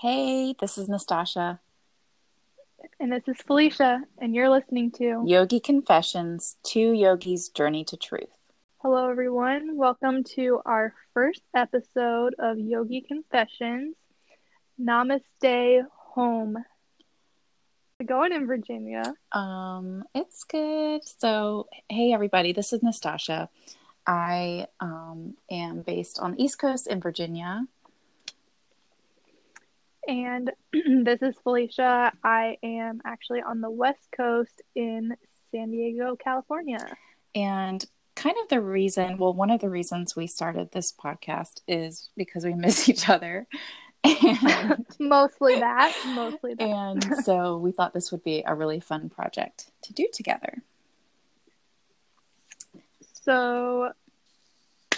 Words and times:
Hey, 0.00 0.54
this 0.58 0.78
is 0.78 0.88
Nastasha. 0.88 1.58
And 2.98 3.12
this 3.12 3.22
is 3.28 3.36
Felicia, 3.46 4.00
and 4.16 4.34
you're 4.34 4.48
listening 4.48 4.92
to 4.92 5.22
Yogi 5.26 5.60
Confessions 5.60 6.56
Two 6.62 6.92
Yogis' 6.92 7.50
Journey 7.50 7.84
to 7.84 7.98
Truth. 7.98 8.30
Hello, 8.78 9.10
everyone. 9.10 9.76
Welcome 9.76 10.24
to 10.36 10.62
our 10.64 10.94
first 11.12 11.42
episode 11.54 12.34
of 12.38 12.58
Yogi 12.58 13.02
Confessions 13.02 13.94
Namaste 14.80 15.82
Home. 16.14 16.56
Going 18.02 18.32
in 18.32 18.46
Virginia. 18.46 19.02
Um, 19.32 20.04
it's 20.14 20.44
good. 20.44 21.02
So, 21.04 21.68
hey, 21.90 22.14
everybody, 22.14 22.54
this 22.54 22.72
is 22.72 22.80
Nastasha. 22.80 23.50
I 24.06 24.66
um, 24.80 25.34
am 25.50 25.82
based 25.82 26.18
on 26.20 26.36
the 26.36 26.42
East 26.42 26.58
Coast 26.58 26.86
in 26.86 27.02
Virginia. 27.02 27.66
And 30.06 30.50
this 30.72 31.22
is 31.22 31.34
Felicia. 31.42 32.12
I 32.24 32.56
am 32.62 33.00
actually 33.04 33.42
on 33.42 33.60
the 33.60 33.70
West 33.70 34.08
Coast 34.16 34.62
in 34.74 35.14
San 35.50 35.70
Diego, 35.70 36.16
California. 36.16 36.96
And 37.34 37.84
kind 38.16 38.36
of 38.42 38.48
the 38.48 38.60
reason, 38.60 39.18
well, 39.18 39.32
one 39.32 39.50
of 39.50 39.60
the 39.60 39.68
reasons 39.68 40.16
we 40.16 40.26
started 40.26 40.72
this 40.72 40.92
podcast 40.92 41.60
is 41.66 42.10
because 42.16 42.44
we 42.44 42.54
miss 42.54 42.88
each 42.88 43.08
other. 43.08 43.46
And, 44.02 44.86
mostly 44.98 45.60
that, 45.60 45.94
mostly 46.14 46.54
that. 46.54 46.64
And 46.64 47.16
so 47.24 47.58
we 47.58 47.72
thought 47.72 47.92
this 47.92 48.10
would 48.12 48.24
be 48.24 48.42
a 48.46 48.54
really 48.54 48.80
fun 48.80 49.10
project 49.10 49.70
to 49.82 49.92
do 49.92 50.08
together. 50.12 50.62
So, 53.22 53.92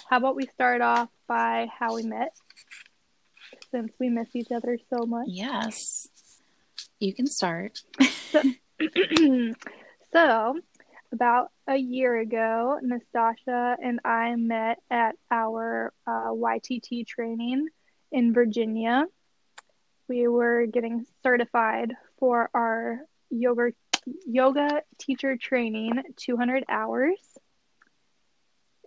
how 0.08 0.18
about 0.18 0.36
we 0.36 0.46
start 0.46 0.80
off 0.80 1.08
by 1.26 1.68
how 1.76 1.96
we 1.96 2.04
met? 2.04 2.36
Since 3.72 3.92
we 3.98 4.10
miss 4.10 4.28
each 4.34 4.52
other 4.52 4.78
so 4.92 5.06
much. 5.06 5.28
Yes. 5.28 6.06
You 7.00 7.14
can 7.14 7.26
start. 7.26 7.80
So, 8.30 8.42
so 10.12 10.60
about 11.12 11.50
a 11.66 11.76
year 11.76 12.18
ago, 12.18 12.78
Nastasha 12.82 13.76
and 13.82 14.00
I 14.04 14.34
met 14.36 14.78
at 14.90 15.16
our 15.30 15.92
uh, 16.06 16.30
YTT 16.30 17.06
training 17.06 17.68
in 18.10 18.32
Virginia. 18.32 19.06
We 20.08 20.28
were 20.28 20.66
getting 20.66 21.06
certified 21.22 21.92
for 22.18 22.50
our 22.54 23.00
yoga 23.30 23.72
yoga 24.26 24.82
teacher 24.98 25.36
training, 25.36 26.02
200 26.16 26.64
hours, 26.68 27.18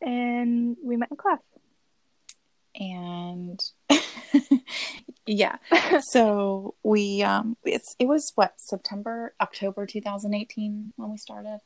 and 0.02 0.76
we 0.84 0.98
met 0.98 1.10
in 1.12 1.18
class. 1.18 1.40
And 2.76 3.60
yeah, 5.26 5.58
so 6.02 6.76
we 6.84 7.24
um, 7.24 7.58
it's 7.64 7.96
it 8.00 8.08
was 8.08 8.32
what 8.36 8.54
September 8.58 9.34
October 9.42 9.86
2018 9.86 10.94
when 10.96 11.12
we 11.12 11.18
started. 11.18 11.60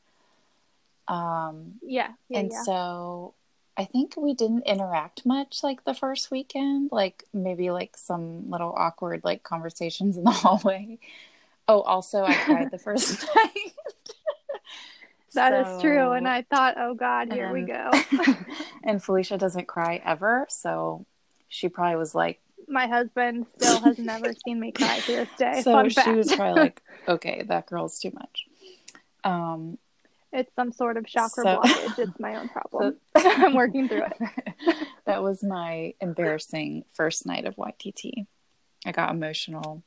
Um, 1.08 1.74
yeah, 1.82 2.12
yeah 2.28 2.38
and 2.38 2.50
yeah. 2.52 2.62
so 2.64 3.34
I 3.76 3.84
think 3.84 4.14
we 4.16 4.34
didn't 4.34 4.66
interact 4.66 5.24
much 5.24 5.58
like 5.62 5.84
the 5.84 5.94
first 5.94 6.30
weekend, 6.30 6.90
like 6.92 7.24
maybe 7.32 7.70
like 7.70 7.96
some 7.96 8.50
little 8.50 8.74
awkward 8.76 9.22
like 9.24 9.42
conversations 9.42 10.16
in 10.16 10.24
the 10.24 10.30
hallway. 10.30 10.98
Oh, 11.66 11.82
also 11.82 12.24
I 12.24 12.34
cried 12.34 12.70
the 12.70 12.78
first 12.78 13.24
night. 13.36 13.72
That 15.34 15.52
is 15.54 15.66
So- 15.66 15.80
true. 15.80 16.10
And 16.12 16.26
I 16.28 16.42
thought, 16.42 16.74
oh 16.76 16.94
God, 16.94 17.32
here 17.32 17.52
we 17.52 17.62
go. 17.62 17.90
and 18.82 19.02
Felicia 19.02 19.38
doesn't 19.38 19.68
cry 19.68 20.00
ever, 20.04 20.46
so 20.50 21.06
she 21.48 21.68
probably 21.68 21.96
was 21.96 22.14
like, 22.14 22.40
My 22.70 22.86
husband 22.86 23.46
still 23.58 23.80
has 23.80 23.98
never 24.12 24.32
seen 24.46 24.60
me 24.60 24.72
cry 24.72 25.00
to 25.00 25.12
this 25.12 25.28
day. 25.36 25.60
so 25.62 25.72
Fun 25.72 25.88
she 25.88 25.94
fact. 25.96 26.16
was 26.16 26.32
probably 26.34 26.62
like, 26.62 26.82
okay, 27.08 27.42
that 27.48 27.66
girl's 27.66 27.98
too 27.98 28.12
much. 28.14 28.46
Um, 29.24 29.76
it's 30.32 30.54
some 30.54 30.72
sort 30.72 30.96
of 30.96 31.06
chakra 31.06 31.42
So- 31.44 31.60
blockage. 31.60 31.98
It's 31.98 32.20
my 32.20 32.36
own 32.36 32.48
problem. 32.56 32.96
I'm 33.16 33.54
working 33.54 33.88
through 33.88 34.04
it. 34.04 34.76
that 35.04 35.22
was 35.22 35.42
my 35.42 35.94
embarrassing 36.00 36.84
first 36.92 37.26
night 37.26 37.44
of 37.44 37.56
YTT. 37.56 38.26
I 38.86 38.92
got 38.92 39.10
emotional. 39.10 39.82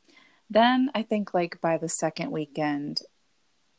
Then 0.49 0.91
I 0.93 1.01
think 1.03 1.33
like 1.33 1.61
by 1.61 1.77
the 1.77 1.89
second 1.89 2.31
weekend, 2.31 3.01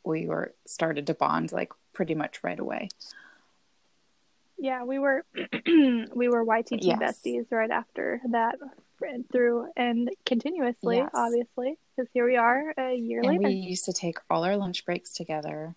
we 0.03 0.25
were 0.27 0.53
started 0.65 1.07
to 1.07 1.13
bond 1.13 1.51
like 1.51 1.71
pretty 1.93 2.15
much 2.15 2.43
right 2.43 2.59
away. 2.59 2.89
Yeah, 4.57 4.83
we 4.83 4.99
were 4.99 5.23
we 5.65 6.27
were 6.29 6.43
YTT 6.45 6.79
Yes. 6.81 6.99
besties 6.99 7.45
right 7.51 7.69
after 7.71 8.21
that 8.31 8.55
through 9.31 9.67
and 9.75 10.09
continuously, 10.25 10.97
Yes. 10.97 11.09
obviously, 11.13 11.77
because 11.95 12.09
here 12.13 12.25
we 12.25 12.37
are 12.37 12.73
a 12.77 12.93
year 12.95 13.19
And 13.19 13.27
later. 13.29 13.47
we 13.47 13.53
used 13.55 13.85
to 13.85 13.93
take 13.93 14.17
all 14.29 14.43
our 14.43 14.57
lunch 14.57 14.85
breaks 14.85 15.13
together 15.13 15.75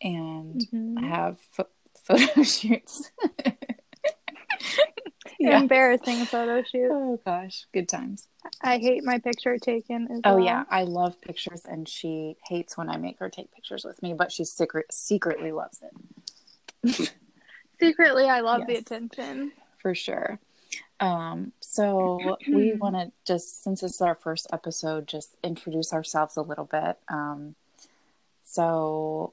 and 0.00 0.60
Mhm. 0.72 1.08
have 1.08 1.40
pho- 1.50 1.68
photo 2.04 2.42
shoots. 2.42 3.10
yeah. 5.38 5.58
Embarrassing 5.58 6.24
photo 6.26 6.62
shoots. 6.62 6.90
Oh 6.92 7.20
gosh, 7.24 7.66
good 7.72 7.88
times. 7.88 8.28
I 8.62 8.78
hate 8.78 9.04
my 9.04 9.18
picture 9.18 9.58
taken 9.58 10.08
as 10.10 10.20
Oh 10.24 10.36
well. 10.36 10.44
yeah, 10.44 10.64
I 10.70 10.84
love 10.84 11.20
pictures, 11.20 11.64
and 11.64 11.88
she 11.88 12.36
hates 12.48 12.76
when 12.76 12.88
I 12.88 12.96
make 12.96 13.18
her 13.18 13.28
take 13.28 13.52
pictures 13.52 13.84
with 13.84 14.02
me, 14.02 14.14
but 14.14 14.32
she 14.32 14.44
secret 14.44 14.92
secretly 14.92 15.52
loves 15.52 15.82
it 15.82 15.92
Secretly, 17.80 18.24
I 18.24 18.40
love 18.40 18.66
the 18.66 18.74
attention. 18.76 19.52
for 19.78 19.94
sure. 19.94 20.38
Um, 21.00 21.52
so 21.60 22.36
we 22.48 22.72
want 22.80 22.96
to 22.96 23.12
just, 23.24 23.62
since 23.62 23.80
this 23.80 23.94
is 23.94 24.00
our 24.00 24.14
first 24.14 24.46
episode, 24.52 25.06
just 25.06 25.36
introduce 25.42 25.92
ourselves 25.92 26.36
a 26.36 26.42
little 26.42 26.64
bit. 26.64 26.98
Um, 27.08 27.54
so 28.42 29.32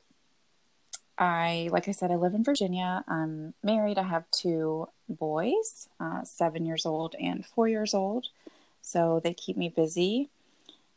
I, 1.18 1.70
like 1.72 1.88
I 1.88 1.92
said, 1.92 2.12
I 2.12 2.16
live 2.16 2.34
in 2.34 2.44
Virginia. 2.44 3.04
I'm 3.08 3.54
married. 3.64 3.98
I 3.98 4.04
have 4.04 4.30
two 4.32 4.90
boys, 5.08 5.88
uh, 6.00 6.24
seven 6.24 6.66
years 6.66 6.86
old 6.86 7.16
and 7.20 7.46
four 7.46 7.68
years 7.68 7.94
old. 7.94 8.28
So 8.82 9.20
they 9.24 9.34
keep 9.34 9.58
me 9.58 9.70
busy. 9.70 10.30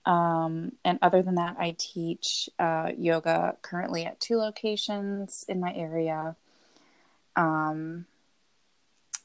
Um, 0.04 0.72
and 0.84 0.98
other 1.02 1.22
than 1.22 1.36
that, 1.36 1.56
I 1.58 1.76
teach 1.78 2.48
uh, 2.58 2.92
yoga 2.96 3.56
currently 3.62 4.04
at 4.04 4.20
two 4.20 4.36
locations 4.36 5.44
in 5.48 5.60
my 5.60 5.72
area. 5.74 6.34
Um, 7.36 8.06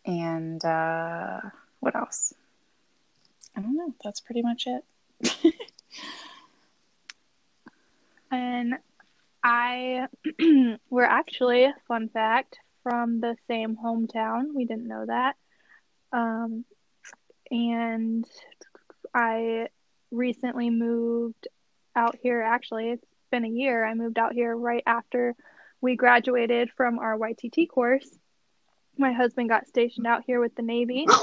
and 0.05 0.63
uh, 0.63 1.39
what 1.79 1.95
else? 1.95 2.33
I 3.55 3.61
don't 3.61 3.75
know. 3.75 3.93
That's 4.03 4.19
pretty 4.19 4.41
much 4.41 4.67
it. 4.67 5.53
And 8.33 8.79
I 9.43 10.07
we're 10.89 11.03
actually, 11.03 11.71
fun 11.87 12.09
fact, 12.09 12.57
from 12.81 13.19
the 13.21 13.35
same 13.47 13.77
hometown. 13.77 14.55
We 14.55 14.65
didn't 14.65 14.87
know 14.87 15.05
that. 15.05 15.35
Um, 16.11 16.65
and 17.51 18.25
I 19.13 19.67
recently 20.09 20.71
moved 20.71 21.47
out 21.95 22.17
here. 22.23 22.41
Actually, 22.41 22.89
it's 22.89 23.05
been 23.29 23.45
a 23.45 23.49
year. 23.49 23.85
I 23.85 23.93
moved 23.93 24.17
out 24.17 24.33
here 24.33 24.55
right 24.57 24.83
after 24.87 25.35
we 25.79 25.95
graduated 25.95 26.71
from 26.75 26.97
our 26.97 27.15
YTT 27.15 27.69
course. 27.69 28.09
My 28.97 29.11
husband 29.11 29.49
got 29.49 29.67
stationed 29.67 30.07
out 30.07 30.23
here 30.25 30.39
with 30.39 30.55
the 30.55 30.61
Navy. 30.61 31.07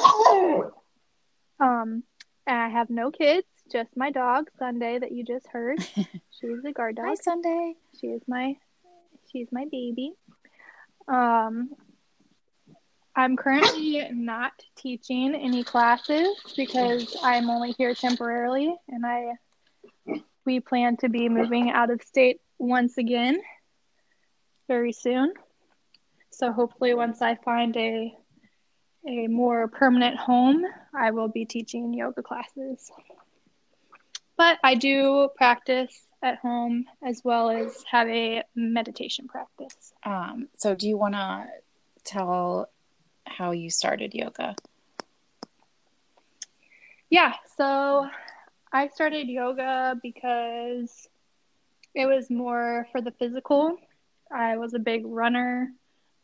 Um, 1.61 2.05
and 2.47 2.57
I 2.57 2.69
have 2.69 2.89
no 2.89 3.11
kids, 3.11 3.47
just 3.71 3.95
my 3.97 4.11
dog, 4.11 4.51
Sunday, 4.59 4.99
that 4.99 5.13
you 5.13 5.25
just 5.25 5.47
heard. 5.49 5.79
She's 6.41 6.65
a 6.67 6.73
guard 6.73 6.97
dog. 6.97 7.07
Hi, 7.07 7.15
Sunday. 7.15 7.75
She 8.01 8.09
is 8.09 8.23
my 8.27 8.57
she's 9.31 9.49
my 9.53 9.67
baby. 9.71 10.13
Um 11.07 11.71
I'm 13.15 13.37
currently 13.37 14.09
not 14.13 14.53
teaching 14.77 15.35
any 15.35 15.63
classes 15.65 16.29
because 16.57 17.15
I'm 17.23 17.51
only 17.51 17.73
here 17.73 17.95
temporarily 17.95 18.75
and 18.89 19.05
I 19.05 19.33
we 20.47 20.61
plan 20.61 20.97
to 20.99 21.09
be 21.09 21.29
moving 21.29 21.71
out 21.71 21.91
of 21.91 22.03
state 22.03 22.41
once 22.59 22.97
again 22.97 23.39
very 24.67 24.93
soon. 24.93 25.35
So 26.41 26.53
hopefully 26.53 26.95
once 26.95 27.21
I 27.21 27.35
find 27.35 27.77
a 27.77 28.17
a 29.07 29.27
more 29.27 29.69
permanent 29.69 30.17
home, 30.17 30.65
I 30.95 31.11
will 31.11 31.29
be 31.29 31.45
teaching 31.45 31.93
yoga 31.93 32.23
classes. 32.23 32.91
But 34.39 34.59
I 34.65 34.75
do 34.75 35.29
practice 35.37 36.07
at 36.23 36.39
home 36.39 36.87
as 37.03 37.21
well 37.25 37.51
as 37.51 37.85
have 37.91 38.09
a 38.09 38.43
meditation 38.55 39.29
practice. 39.29 39.93
Um, 40.03 40.49
so, 40.57 40.75
do 40.75 40.89
you 40.89 40.97
want 40.97 41.13
to 41.13 41.47
tell 42.05 42.71
how 43.27 43.51
you 43.51 43.69
started 43.69 44.15
yoga? 44.15 44.57
Yeah, 47.11 47.35
so 47.59 48.09
I 48.73 48.89
started 48.89 49.29
yoga 49.29 49.95
because 50.03 51.07
it 51.95 52.07
was 52.07 52.31
more 52.31 52.87
for 52.93 53.03
the 53.03 53.13
physical. 53.13 53.77
I 54.33 54.57
was 54.57 54.73
a 54.73 54.79
big 54.79 55.05
runner, 55.05 55.73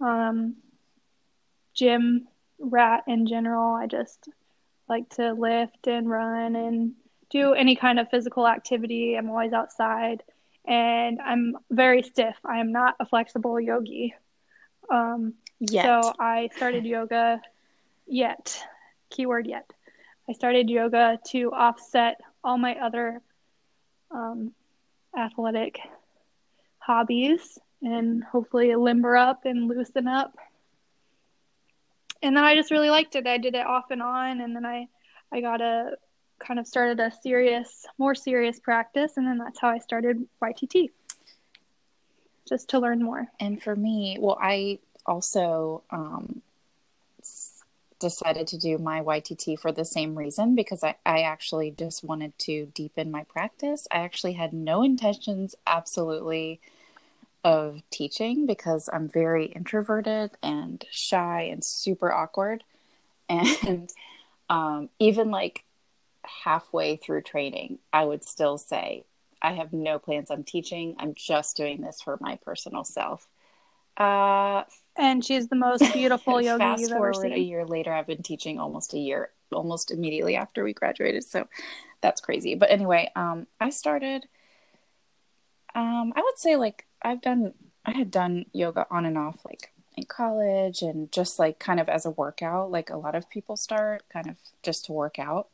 um, 0.01 0.57
gym 1.75 2.29
rat 2.59 3.05
in 3.07 3.27
general. 3.27 3.75
I 3.75 3.87
just 3.87 4.29
like 4.89 5.09
to 5.11 5.33
lift 5.33 5.87
and 5.87 6.09
run 6.09 6.57
and 6.57 6.93
do 7.31 7.53
any 7.55 7.77
kind 7.77 7.99
of 7.99 8.09
physical 8.11 8.47
activity. 8.47 9.17
I'm 9.17 9.29
always 9.31 9.53
outside 9.53 10.23
and 10.65 11.21
I'm 11.21 11.57
very 11.71 12.03
stiff. 12.03 12.37
I 12.45 12.59
am 12.59 12.73
not 12.73 12.95
a 13.01 13.07
flexible 13.07 13.61
yogi. 13.61 14.15
Um, 14.91 15.35
yet. 15.61 15.85
So 15.85 16.13
I 16.19 16.49
started 16.57 16.85
yoga 16.85 17.41
yet. 18.07 18.61
Keyword 19.11 19.47
yet. 19.47 19.71
I 20.29 20.33
started 20.33 20.69
yoga 20.69 21.19
to 21.29 21.53
offset 21.53 22.21
all 22.43 22.59
my 22.59 22.75
other 22.77 23.21
um, 24.11 24.53
athletic 25.17 25.79
hobbies 26.79 27.59
and 27.82 28.25
hopefully 28.25 28.75
limber 28.75 29.17
up 29.17 29.44
and 29.44 29.69
loosen 29.69 30.06
up. 30.08 30.37
And 32.23 32.37
then 32.37 32.44
I 32.44 32.55
just 32.55 32.70
really 32.70 32.90
liked 32.90 33.14
it. 33.14 33.26
I 33.26 33.38
did 33.38 33.55
it 33.55 33.67
off 33.67 33.90
and 33.90 34.02
on, 34.02 34.40
and 34.40 34.55
then 34.55 34.64
I 34.64 34.88
I 35.32 35.40
got 35.40 35.61
a 35.61 35.96
kind 36.38 36.61
of 36.61 36.67
started 36.67 37.00
a 37.00 37.11
serious, 37.23 37.87
more 37.99 38.14
serious 38.14 38.58
practice, 38.58 39.17
and 39.17 39.26
then 39.26 39.38
that's 39.38 39.61
how 39.61 39.69
I 39.69 39.78
started 39.78 40.26
YTT, 40.43 40.90
just 42.49 42.70
to 42.70 42.78
learn 42.78 43.02
more. 43.02 43.26
And 43.40 43.62
for 43.62 43.75
me, 43.75 44.19
well, 44.20 44.38
I 44.40 44.78
also 45.06 45.82
um, 45.90 46.43
decided 47.99 48.46
to 48.49 48.58
do 48.58 48.78
my 48.78 49.00
YTT 49.00 49.58
for 49.58 49.73
the 49.73 49.84
same 49.84 50.17
reason 50.17 50.55
because 50.55 50.84
I, 50.84 50.96
I 51.05 51.20
actually 51.23 51.70
just 51.70 52.05
wanted 52.05 52.38
to 52.40 52.67
deepen 52.75 53.11
my 53.11 53.25
practice. 53.25 53.87
I 53.90 53.99
actually 53.99 54.34
had 54.34 54.52
no 54.52 54.82
intentions, 54.82 55.55
absolutely, 55.67 56.61
of 57.47 57.81
teaching 57.91 58.45
because 58.45 58.91
I'm 58.93 59.09
very 59.09 59.47
introverted 59.47 60.33
and 60.43 60.85
shy 60.91 61.43
and 61.43 61.65
super 61.65 62.13
awkward. 62.13 62.65
And 63.29 63.91
um, 64.49 64.89
even 64.99 65.31
like 65.31 65.65
halfway 66.45 66.97
through 66.97 67.23
training, 67.23 67.79
I 67.93 68.05
would 68.05 68.25
still 68.25 68.59
say, 68.59 69.05
I 69.43 69.53
have 69.53 69.73
no 69.73 69.99
plans 69.99 70.31
on 70.31 70.43
teaching. 70.43 70.97
I'm 70.99 71.15
just 71.15 71.57
doing 71.57 71.81
this 71.81 72.01
for 72.01 72.19
my 72.21 72.37
personal 72.45 72.85
self. 72.85 73.27
Uh, 73.97 74.63
and 74.97 75.25
she's 75.25 75.49
the 75.49 75.57
most 75.57 75.93
beautiful 75.93 76.41
yogi 76.41 76.59
fast 76.59 76.81
you've 76.81 76.91
forward 76.91 77.17
ever 77.17 77.23
seen. 77.23 77.33
a 77.33 77.39
year 77.39 77.65
later, 77.65 77.93
I've 77.93 78.07
been 78.07 78.23
teaching 78.23 78.59
almost 78.59 78.95
a 78.95 78.99
year, 78.99 79.31
almost 79.53 79.91
immediately 79.91 80.37
after 80.37 80.65
we 80.65 80.73
graduated. 80.73 81.25
So 81.25 81.49
that's 82.01 82.21
crazy. 82.21 82.55
But 82.57 82.71
anyway, 82.71 83.11
um, 83.15 83.47
I 83.61 83.71
started. 83.71 84.27
Um, 85.75 86.13
I 86.17 86.23
would 86.23 86.39
say 86.39 86.57
like 86.57 86.86
I've 87.03 87.21
done. 87.21 87.55
I 87.85 87.93
had 87.93 88.11
done 88.11 88.47
yoga 88.53 88.87
on 88.91 89.07
and 89.07 89.17
off 89.17 89.45
like 89.45 89.73
in 89.97 90.05
college 90.05 90.83
and 90.83 91.11
just 91.13 91.39
like 91.39 91.59
kind 91.59 91.81
of 91.81 91.89
as 91.89 92.05
a 92.05 92.11
workout, 92.11 92.71
like 92.71 92.91
a 92.91 92.97
lot 92.97 93.15
of 93.15 93.31
people 93.31 93.57
start 93.57 94.03
kind 94.13 94.29
of 94.29 94.37
just 94.63 94.87
to 94.87 94.93
work 94.93 95.19
out. 95.19 95.49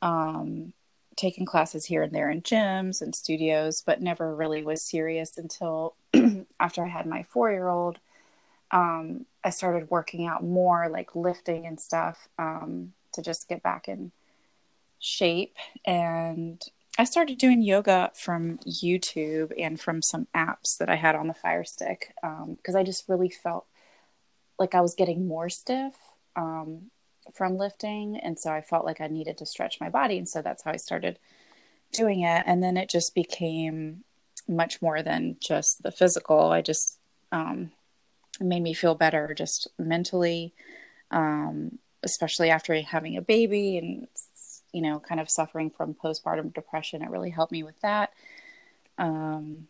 Um, 0.00 0.72
taking 1.16 1.46
classes 1.46 1.86
here 1.86 2.02
and 2.02 2.12
there 2.12 2.30
in 2.30 2.42
gyms 2.42 3.00
and 3.00 3.14
studios, 3.14 3.82
but 3.84 4.02
never 4.02 4.34
really 4.34 4.62
was 4.62 4.82
serious 4.82 5.38
until 5.38 5.94
after 6.60 6.84
I 6.84 6.88
had 6.88 7.06
my 7.06 7.24
four 7.24 7.50
year 7.50 7.68
old. 7.68 7.98
Um, 8.70 9.26
I 9.42 9.50
started 9.50 9.90
working 9.90 10.26
out 10.26 10.44
more, 10.44 10.88
like 10.88 11.14
lifting 11.14 11.66
and 11.66 11.80
stuff, 11.80 12.28
um, 12.38 12.92
to 13.12 13.22
just 13.22 13.48
get 13.48 13.62
back 13.62 13.88
in 13.88 14.12
shape. 14.98 15.56
And 15.84 16.62
I 16.98 17.04
started 17.04 17.36
doing 17.36 17.62
yoga 17.62 18.10
from 18.14 18.58
YouTube 18.58 19.52
and 19.58 19.78
from 19.78 20.00
some 20.00 20.28
apps 20.34 20.78
that 20.78 20.88
I 20.88 20.96
had 20.96 21.14
on 21.14 21.26
the 21.26 21.34
Fire 21.34 21.64
Stick 21.64 22.12
because 22.22 22.74
um, 22.74 22.76
I 22.76 22.82
just 22.82 23.08
really 23.08 23.28
felt 23.28 23.66
like 24.58 24.74
I 24.74 24.80
was 24.80 24.94
getting 24.94 25.28
more 25.28 25.50
stiff 25.50 25.94
um, 26.36 26.90
from 27.34 27.58
lifting. 27.58 28.18
And 28.18 28.38
so 28.38 28.50
I 28.50 28.62
felt 28.62 28.86
like 28.86 29.02
I 29.02 29.08
needed 29.08 29.36
to 29.38 29.46
stretch 29.46 29.78
my 29.78 29.90
body. 29.90 30.16
And 30.16 30.28
so 30.28 30.40
that's 30.40 30.64
how 30.64 30.70
I 30.70 30.76
started 30.76 31.18
doing 31.92 32.20
it. 32.22 32.44
And 32.46 32.62
then 32.62 32.78
it 32.78 32.88
just 32.88 33.14
became 33.14 34.04
much 34.48 34.80
more 34.80 35.02
than 35.02 35.36
just 35.38 35.82
the 35.82 35.90
physical. 35.90 36.50
I 36.50 36.62
just, 36.62 36.98
um, 37.30 37.72
made 38.40 38.62
me 38.62 38.72
feel 38.72 38.94
better 38.94 39.34
just 39.34 39.68
mentally, 39.78 40.54
um, 41.10 41.78
especially 42.02 42.48
after 42.48 42.80
having 42.80 43.16
a 43.18 43.22
baby 43.22 43.76
and, 43.76 44.08
you 44.76 44.82
know, 44.82 45.00
kind 45.00 45.22
of 45.22 45.30
suffering 45.30 45.70
from 45.70 45.94
postpartum 45.94 46.52
depression. 46.52 47.00
It 47.00 47.08
really 47.08 47.30
helped 47.30 47.50
me 47.50 47.62
with 47.62 47.80
that. 47.80 48.12
Um, 48.98 49.68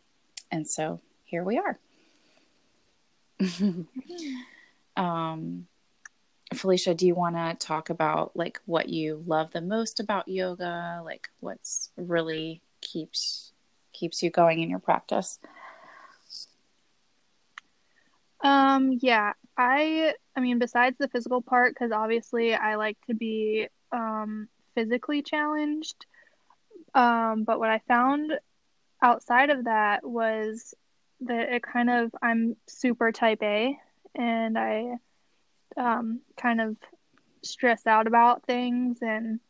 and 0.50 0.66
so 0.66 1.00
here 1.22 1.44
we 1.44 1.60
are. 1.60 1.78
um, 4.96 5.68
Felicia, 6.52 6.92
do 6.92 7.06
you 7.06 7.14
want 7.14 7.36
to 7.36 7.54
talk 7.64 7.88
about 7.88 8.36
like 8.36 8.60
what 8.66 8.88
you 8.88 9.22
love 9.28 9.52
the 9.52 9.60
most 9.60 10.00
about 10.00 10.26
yoga, 10.26 11.00
like 11.04 11.28
what's 11.38 11.90
really 11.96 12.60
keeps 12.80 13.52
keeps 13.92 14.24
you 14.24 14.30
going 14.30 14.60
in 14.60 14.68
your 14.68 14.80
practice? 14.80 15.38
Um 18.42 18.98
yeah, 19.00 19.34
I 19.56 20.14
I 20.34 20.40
mean 20.40 20.58
besides 20.58 20.96
the 20.98 21.08
physical 21.08 21.42
part 21.42 21.76
cuz 21.76 21.92
obviously 21.92 22.54
I 22.54 22.74
like 22.74 22.98
to 23.06 23.14
be 23.14 23.68
um 23.92 24.48
physically 24.76 25.22
challenged. 25.22 26.06
Um 26.94 27.42
but 27.44 27.58
what 27.58 27.70
I 27.70 27.80
found 27.88 28.32
outside 29.02 29.50
of 29.50 29.64
that 29.64 30.06
was 30.06 30.74
that 31.22 31.52
it 31.52 31.62
kind 31.62 31.90
of 31.90 32.14
I'm 32.22 32.56
super 32.68 33.10
type 33.10 33.42
A 33.42 33.76
and 34.14 34.58
I 34.58 34.96
um, 35.76 36.20
kind 36.36 36.60
of 36.60 36.76
stress 37.42 37.86
out 37.86 38.06
about 38.06 38.44
things 38.44 38.98
and 39.02 39.40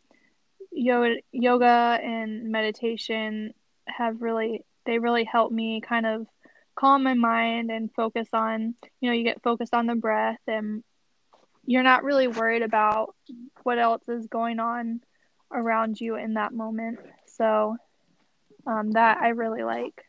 yoga, 0.72 1.16
yoga 1.32 1.98
and 2.02 2.50
meditation 2.50 3.54
have 3.86 4.20
really 4.20 4.64
they 4.84 4.98
really 4.98 5.24
help 5.24 5.50
me 5.50 5.80
kind 5.80 6.06
of 6.06 6.26
calm 6.74 7.02
my 7.02 7.14
mind 7.14 7.70
and 7.70 7.92
focus 7.94 8.28
on 8.32 8.74
you 9.00 9.08
know 9.08 9.16
you 9.16 9.24
get 9.24 9.42
focused 9.42 9.72
on 9.72 9.86
the 9.86 9.94
breath 9.94 10.40
and 10.46 10.82
you're 11.64 11.82
not 11.82 12.04
really 12.04 12.28
worried 12.28 12.62
about 12.62 13.14
what 13.62 13.78
else 13.78 14.08
is 14.08 14.26
going 14.26 14.60
on 14.60 15.00
around 15.52 16.00
you 16.00 16.16
in 16.16 16.34
that 16.34 16.52
moment 16.52 16.98
so 17.26 17.76
um, 18.66 18.90
that 18.92 19.18
i 19.18 19.28
really 19.28 19.62
like 19.62 20.04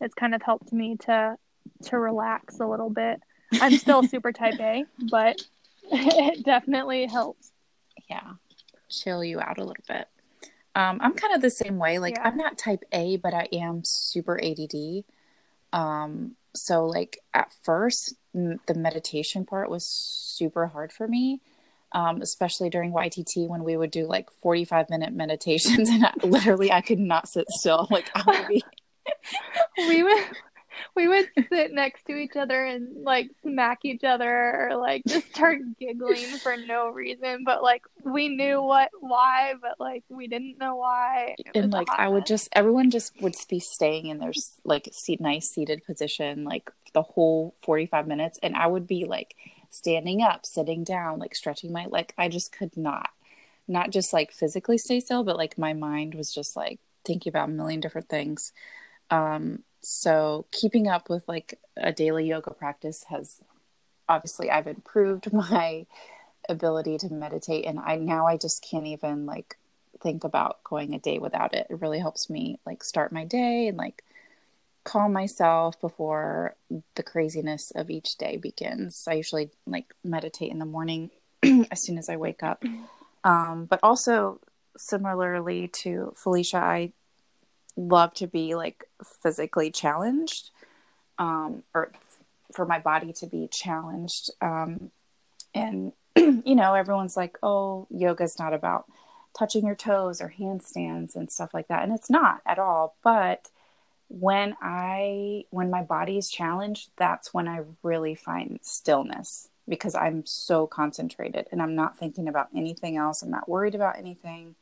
it's 0.00 0.14
kind 0.14 0.34
of 0.34 0.42
helped 0.42 0.72
me 0.72 0.96
to 0.96 1.36
to 1.82 1.98
relax 1.98 2.60
a 2.60 2.66
little 2.66 2.90
bit 2.90 3.20
i'm 3.60 3.76
still 3.76 4.02
super 4.06 4.32
type 4.32 4.58
a 4.60 4.84
but 5.10 5.40
it 5.92 6.44
definitely 6.44 7.06
helps. 7.06 7.52
Yeah. 8.08 8.32
Chill 8.88 9.24
you 9.24 9.40
out 9.40 9.58
a 9.58 9.64
little 9.64 9.84
bit. 9.86 10.08
Um, 10.74 10.98
I'm 11.00 11.14
kind 11.14 11.34
of 11.34 11.40
the 11.40 11.50
same 11.50 11.78
way. 11.78 11.98
Like, 11.98 12.16
yeah. 12.16 12.26
I'm 12.26 12.36
not 12.36 12.58
type 12.58 12.84
A, 12.92 13.16
but 13.16 13.34
I 13.34 13.48
am 13.52 13.84
super 13.84 14.40
ADD. 14.42 15.04
Um, 15.72 16.36
so, 16.54 16.86
like, 16.86 17.18
at 17.32 17.52
first, 17.62 18.14
m- 18.34 18.60
the 18.66 18.74
meditation 18.74 19.44
part 19.44 19.70
was 19.70 19.84
super 19.84 20.68
hard 20.68 20.92
for 20.92 21.06
me, 21.06 21.40
um, 21.94 22.20
especially 22.20 22.68
during 22.68 22.92
YTT 22.92 23.48
when 23.48 23.64
we 23.64 23.76
would 23.76 23.90
do 23.90 24.06
like 24.06 24.30
45 24.42 24.90
minute 24.90 25.14
meditations, 25.14 25.88
and 25.90 26.04
I, 26.04 26.12
literally 26.22 26.70
I 26.70 26.80
could 26.80 26.98
not 26.98 27.28
sit 27.28 27.48
still. 27.50 27.88
Like, 27.94 28.10
I 28.16 28.24
would 28.26 28.48
be. 28.48 28.64
we 29.88 30.02
would 30.02 30.24
we 30.96 31.06
would 31.06 31.28
sit 31.48 31.72
next 31.72 32.04
to 32.06 32.16
each 32.16 32.34
other 32.34 32.64
and 32.64 33.04
like 33.04 33.30
smack 33.42 33.80
each 33.84 34.02
other 34.02 34.28
or 34.28 34.76
like 34.76 35.02
just 35.06 35.28
start 35.28 35.58
giggling 35.78 36.26
for 36.38 36.56
no 36.56 36.88
reason 36.88 37.44
but 37.44 37.62
like 37.62 37.82
we 38.02 38.28
knew 38.28 38.60
what 38.60 38.90
why 39.00 39.54
but 39.60 39.78
like 39.78 40.02
we 40.08 40.26
didn't 40.26 40.58
know 40.58 40.74
why 40.74 41.36
and 41.54 41.72
like 41.72 41.86
i 41.90 42.08
would 42.08 42.26
just 42.26 42.48
everyone 42.52 42.90
just 42.90 43.12
would 43.20 43.34
be 43.48 43.60
staying 43.60 44.06
in 44.06 44.18
their 44.18 44.32
like 44.64 44.88
seat 44.92 45.20
nice 45.20 45.48
seated 45.48 45.84
position 45.84 46.42
like 46.42 46.70
the 46.92 47.02
whole 47.02 47.54
45 47.62 48.08
minutes 48.08 48.38
and 48.42 48.56
i 48.56 48.66
would 48.66 48.86
be 48.88 49.04
like 49.04 49.36
standing 49.74 50.22
up 50.22 50.46
sitting 50.46 50.84
down 50.84 51.18
like 51.18 51.34
stretching 51.34 51.72
my 51.72 51.86
like 51.86 52.14
i 52.16 52.28
just 52.28 52.52
could 52.52 52.76
not 52.76 53.10
not 53.66 53.90
just 53.90 54.12
like 54.12 54.30
physically 54.30 54.78
stay 54.78 55.00
still 55.00 55.24
but 55.24 55.36
like 55.36 55.58
my 55.58 55.72
mind 55.72 56.14
was 56.14 56.32
just 56.32 56.56
like 56.56 56.78
thinking 57.04 57.30
about 57.30 57.48
a 57.48 57.52
million 57.52 57.80
different 57.80 58.08
things 58.08 58.52
um 59.10 59.60
so 59.80 60.46
keeping 60.50 60.88
up 60.88 61.10
with 61.10 61.26
like 61.28 61.58
a 61.76 61.92
daily 61.92 62.26
yoga 62.26 62.50
practice 62.50 63.04
has 63.08 63.42
obviously 64.08 64.50
I've 64.50 64.66
improved 64.66 65.32
my 65.32 65.86
ability 66.48 66.98
to 66.98 67.12
meditate 67.12 67.66
and 67.66 67.78
I 67.78 67.96
now 67.96 68.26
I 68.26 68.36
just 68.36 68.64
can't 68.68 68.86
even 68.86 69.26
like 69.26 69.56
think 70.00 70.24
about 70.24 70.62
going 70.64 70.94
a 70.94 70.98
day 70.98 71.18
without 71.18 71.54
it. 71.54 71.66
It 71.70 71.80
really 71.80 71.98
helps 71.98 72.28
me 72.28 72.58
like 72.66 72.84
start 72.84 73.12
my 73.12 73.24
day 73.24 73.68
and 73.68 73.78
like 73.78 74.04
calm 74.84 75.12
myself 75.12 75.80
before 75.80 76.54
the 76.94 77.02
craziness 77.02 77.70
of 77.74 77.90
each 77.90 78.16
day 78.16 78.36
begins. 78.36 79.04
I 79.08 79.14
usually 79.14 79.50
like 79.66 79.94
meditate 80.04 80.52
in 80.52 80.58
the 80.58 80.66
morning 80.66 81.10
as 81.70 81.80
soon 81.80 81.98
as 81.98 82.08
I 82.08 82.16
wake 82.16 82.42
up. 82.42 82.62
Um, 83.24 83.64
but 83.64 83.80
also 83.82 84.40
similarly 84.76 85.68
to 85.68 86.12
Felicia, 86.16 86.58
I 86.58 86.92
love 87.76 88.14
to 88.14 88.26
be 88.26 88.54
like 88.54 88.84
physically 89.22 89.70
challenged 89.70 90.50
um, 91.18 91.62
or 91.74 91.90
for 92.52 92.66
my 92.66 92.78
body 92.78 93.12
to 93.14 93.26
be 93.26 93.48
challenged 93.50 94.30
um, 94.40 94.90
and 95.54 95.92
you 96.16 96.54
know, 96.54 96.74
everyone's 96.74 97.16
like, 97.16 97.38
oh, 97.42 97.86
yoga's 97.90 98.38
not 98.38 98.54
about 98.54 98.86
touching 99.36 99.66
your 99.66 99.74
toes 99.74 100.20
or 100.20 100.34
handstands 100.38 101.16
and 101.16 101.30
stuff 101.30 101.52
like 101.52 101.68
that. 101.68 101.82
And 101.82 101.92
it's 101.92 102.10
not 102.10 102.40
at 102.46 102.58
all. 102.58 102.96
But 103.02 103.50
when 104.08 104.56
I, 104.60 105.44
when 105.50 105.70
my 105.70 105.82
body 105.82 106.18
is 106.18 106.30
challenged, 106.30 106.90
that's 106.96 107.32
when 107.32 107.48
I 107.48 107.62
really 107.82 108.14
find 108.14 108.58
stillness 108.62 109.48
because 109.68 109.94
I'm 109.94 110.26
so 110.26 110.66
concentrated 110.66 111.46
and 111.50 111.62
I'm 111.62 111.74
not 111.74 111.98
thinking 111.98 112.28
about 112.28 112.48
anything 112.54 112.96
else. 112.96 113.22
I'm 113.22 113.30
not 113.30 113.48
worried 113.48 113.74
about 113.74 113.98
anything. 113.98 114.54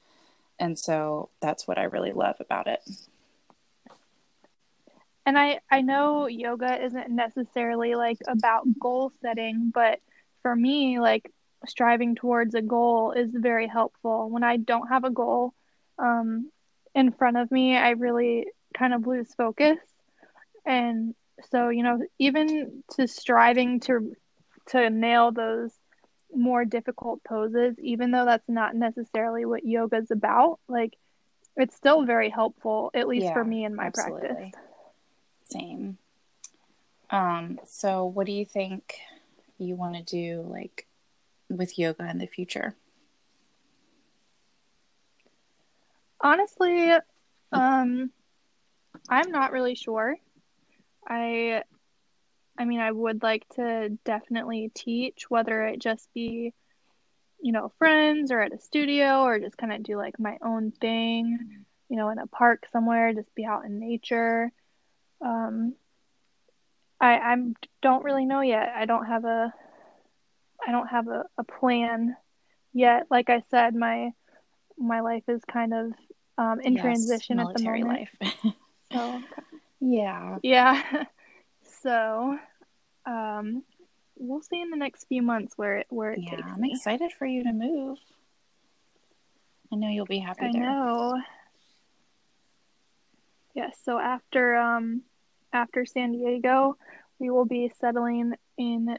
And 0.58 0.78
so 0.78 1.28
that's 1.40 1.66
what 1.66 1.78
I 1.78 1.84
really 1.84 2.12
love 2.12 2.36
about 2.38 2.66
it. 2.68 2.80
And 5.24 5.38
I, 5.38 5.60
I 5.70 5.82
know 5.82 6.26
yoga 6.26 6.82
isn't 6.84 7.10
necessarily 7.10 7.94
like 7.94 8.18
about 8.26 8.66
goal 8.78 9.12
setting, 9.22 9.70
but 9.72 10.00
for 10.42 10.54
me, 10.54 10.98
like 11.00 11.30
striving 11.66 12.14
towards 12.14 12.54
a 12.54 12.62
goal 12.62 13.12
is 13.12 13.30
very 13.32 13.68
helpful. 13.68 14.30
When 14.30 14.42
I 14.42 14.56
don't 14.56 14.88
have 14.88 15.04
a 15.04 15.10
goal 15.10 15.54
um, 15.98 16.50
in 16.94 17.12
front 17.12 17.36
of 17.36 17.50
me, 17.50 17.76
I 17.76 17.90
really 17.90 18.46
kind 18.72 18.94
of 18.94 19.06
lose 19.06 19.32
focus. 19.34 19.78
And 20.64 21.14
so, 21.50 21.68
you 21.68 21.82
know, 21.82 22.00
even 22.18 22.82
to 22.92 23.08
striving 23.08 23.80
to 23.80 24.14
to 24.68 24.90
nail 24.90 25.32
those 25.32 25.72
more 26.34 26.64
difficult 26.64 27.22
poses, 27.24 27.74
even 27.78 28.10
though 28.10 28.24
that's 28.24 28.48
not 28.48 28.74
necessarily 28.74 29.44
what 29.44 29.64
yoga 29.64 29.96
is 29.96 30.10
about, 30.10 30.60
like 30.68 30.96
it's 31.56 31.76
still 31.76 32.04
very 32.04 32.30
helpful, 32.30 32.90
at 32.94 33.08
least 33.08 33.26
yeah, 33.26 33.34
for 33.34 33.44
me 33.44 33.64
in 33.64 33.74
my 33.74 33.86
absolutely. 33.86 34.28
practice. 34.28 34.52
Same. 35.44 35.98
Um, 37.10 37.60
so 37.66 38.06
what 38.06 38.26
do 38.26 38.32
you 38.32 38.46
think 38.46 38.94
you 39.58 39.74
want 39.74 39.94
to 39.96 40.02
do 40.02 40.46
like 40.48 40.86
with 41.50 41.78
yoga 41.78 42.08
in 42.08 42.18
the 42.18 42.26
future? 42.26 42.74
Honestly, 46.20 46.92
um, 47.50 48.10
I'm 49.08 49.30
not 49.30 49.52
really 49.52 49.74
sure. 49.74 50.16
I 51.06 51.62
I 52.58 52.64
mean, 52.64 52.80
I 52.80 52.90
would 52.90 53.22
like 53.22 53.48
to 53.56 53.90
definitely 54.04 54.70
teach, 54.74 55.30
whether 55.30 55.62
it 55.64 55.80
just 55.80 56.08
be, 56.12 56.52
you 57.40 57.52
know, 57.52 57.72
friends 57.78 58.30
or 58.30 58.40
at 58.40 58.52
a 58.52 58.58
studio 58.58 59.22
or 59.22 59.38
just 59.38 59.56
kind 59.56 59.72
of 59.72 59.82
do 59.82 59.96
like 59.96 60.18
my 60.20 60.38
own 60.42 60.70
thing, 60.70 61.64
you 61.88 61.96
know, 61.96 62.10
in 62.10 62.18
a 62.18 62.26
park 62.26 62.66
somewhere, 62.70 63.14
just 63.14 63.34
be 63.34 63.44
out 63.44 63.64
in 63.64 63.78
nature. 63.78 64.52
Um, 65.20 65.74
I 67.00 67.14
I 67.18 67.36
don't 67.80 68.04
really 68.04 68.26
know 68.26 68.42
yet. 68.42 68.72
I 68.76 68.84
don't 68.84 69.06
have 69.06 69.24
a 69.24 69.52
I 70.66 70.70
don't 70.70 70.88
have 70.88 71.08
a, 71.08 71.24
a 71.38 71.44
plan 71.44 72.16
yet. 72.72 73.06
Like 73.10 73.30
I 73.30 73.42
said, 73.50 73.74
my 73.74 74.10
my 74.78 75.00
life 75.00 75.24
is 75.28 75.42
kind 75.50 75.74
of 75.74 75.92
um, 76.38 76.60
in 76.60 76.74
yes, 76.74 76.82
transition 76.82 77.40
at 77.40 77.54
the 77.54 77.62
moment. 77.62 77.88
Life. 77.88 78.54
so 78.92 79.22
yeah, 79.80 80.38
yeah. 80.42 81.04
So 81.82 82.38
um, 83.06 83.64
we'll 84.16 84.42
see 84.42 84.60
in 84.60 84.70
the 84.70 84.76
next 84.76 85.06
few 85.08 85.20
months 85.20 85.54
where 85.56 85.78
it 85.78 85.86
where 85.90 86.12
it 86.12 86.20
yeah, 86.22 86.36
takes. 86.36 86.42
I'm 86.46 86.60
me. 86.60 86.72
excited 86.72 87.12
for 87.12 87.26
you 87.26 87.42
to 87.42 87.52
move. 87.52 87.98
I 89.72 89.76
know 89.76 89.88
you'll 89.88 90.06
be 90.06 90.18
happy. 90.18 90.46
I 90.46 90.52
there. 90.52 90.60
know. 90.60 91.20
Yes. 93.54 93.76
So 93.84 93.98
after 93.98 94.54
um 94.56 95.02
after 95.52 95.84
San 95.84 96.12
Diego, 96.12 96.76
we 97.18 97.30
will 97.30 97.44
be 97.44 97.72
settling 97.80 98.34
in 98.56 98.96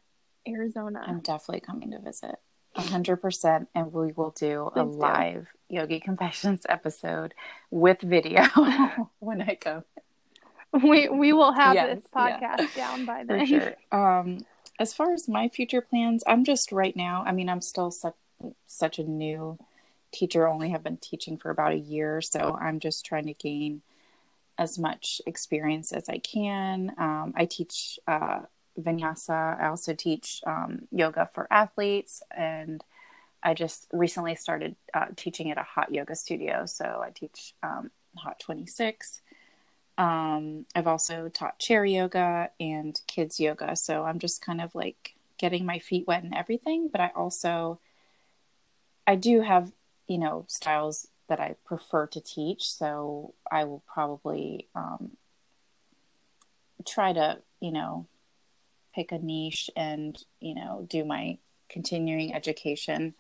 Arizona. 0.48 1.04
I'm 1.08 1.22
definitely 1.22 1.62
coming 1.62 1.92
to 1.92 2.00
visit. 2.00 2.36
100% 2.76 3.68
and 3.76 3.94
we 3.94 4.12
will 4.14 4.32
do 4.32 4.70
Please 4.74 4.80
a 4.80 4.84
live 4.84 5.48
do. 5.70 5.76
yogi 5.76 6.00
confessions 6.00 6.66
episode 6.70 7.34
with 7.70 8.02
video 8.02 8.44
when 9.20 9.42
i 9.42 9.56
come 9.56 9.84
we 10.82 11.08
we 11.08 11.34
will 11.34 11.52
have 11.52 11.76
yes, 11.76 11.96
this 11.96 12.08
podcast 12.14 12.42
yeah. 12.60 12.68
down 12.76 13.06
by 13.06 13.24
then. 13.24 13.46
Sure. 13.46 13.76
Um, 13.92 14.46
as 14.80 14.94
far 14.94 15.14
as 15.14 15.28
my 15.28 15.50
future 15.50 15.82
plans, 15.82 16.24
I'm 16.26 16.44
just 16.44 16.72
right 16.72 16.96
now. 16.96 17.24
I 17.26 17.32
mean, 17.32 17.48
I'm 17.48 17.62
still 17.62 17.92
such 17.92 18.16
such 18.66 18.98
a 18.98 19.04
new 19.04 19.60
teacher. 20.12 20.48
Only 20.48 20.70
have 20.70 20.84
been 20.84 20.98
teaching 20.98 21.38
for 21.38 21.52
about 21.52 21.74
a 21.74 21.78
year, 21.78 22.22
so 22.22 22.58
I'm 22.60 22.80
just 22.80 23.06
trying 23.06 23.28
to 23.28 23.34
gain 23.34 23.84
as 24.58 24.80
much 24.80 25.22
experience 25.28 25.92
as 25.92 26.10
I 26.10 26.18
can. 26.18 26.94
Um, 26.98 27.34
I 27.36 27.46
teach 27.46 28.00
uh, 28.08 28.42
vinyasa. 28.80 29.60
I 29.62 29.68
also 29.68 29.94
teach 29.94 30.42
um, 30.46 30.88
yoga 30.92 31.30
for 31.34 31.48
athletes, 31.52 32.24
and 32.36 32.84
I 33.42 33.54
just 33.54 33.88
recently 33.92 34.36
started 34.36 34.76
uh, 34.94 35.08
teaching 35.16 35.52
at 35.52 35.58
a 35.58 35.64
hot 35.64 35.94
yoga 35.94 36.16
studio. 36.16 36.66
So 36.66 37.02
I 37.06 37.12
teach 37.12 37.54
um, 37.64 37.92
Hot 38.16 38.40
26 38.40 39.22
um, 39.98 40.66
I've 40.76 40.88
also 40.88 41.30
taught 41.30 41.60
chair 41.60 41.86
yoga 41.86 42.50
and 42.60 43.00
kids 43.08 43.40
yoga. 43.40 43.76
So 43.76 44.04
I'm 44.04 44.20
just 44.20 44.42
kind 44.42 44.62
of 44.62 44.74
like 44.74 45.16
getting 45.38 45.66
my 45.66 45.80
feet 45.80 46.08
wet 46.08 46.24
and 46.24 46.34
everything. 46.34 46.90
But 46.92 47.02
I 47.02 47.12
also, 47.16 47.80
I 49.06 49.16
do 49.16 49.42
have, 49.42 49.72
you 50.08 50.18
know, 50.18 50.46
styles 50.48 51.08
that 51.30 51.40
I 51.40 51.56
prefer 51.66 52.08
to 52.08 52.22
teach. 52.22 52.72
So 52.72 53.34
I 53.52 53.66
will 53.66 53.84
probably 53.88 54.68
um, 54.76 55.12
try 56.86 57.14
to, 57.14 57.40
you 57.60 57.72
know, 57.72 58.08
pick 58.94 59.12
a 59.12 59.18
niche 59.18 59.70
and, 59.76 60.18
you 60.40 60.56
know, 60.56 60.86
do 60.90 61.04
my 61.04 61.38
continuing 61.70 62.34
education 62.34 63.14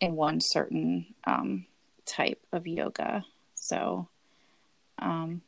in 0.00 0.14
one 0.14 0.40
certain 0.40 1.06
um, 1.24 1.66
type 2.04 2.40
of 2.52 2.66
yoga. 2.66 3.24
So, 3.54 4.08
um, 4.98 5.42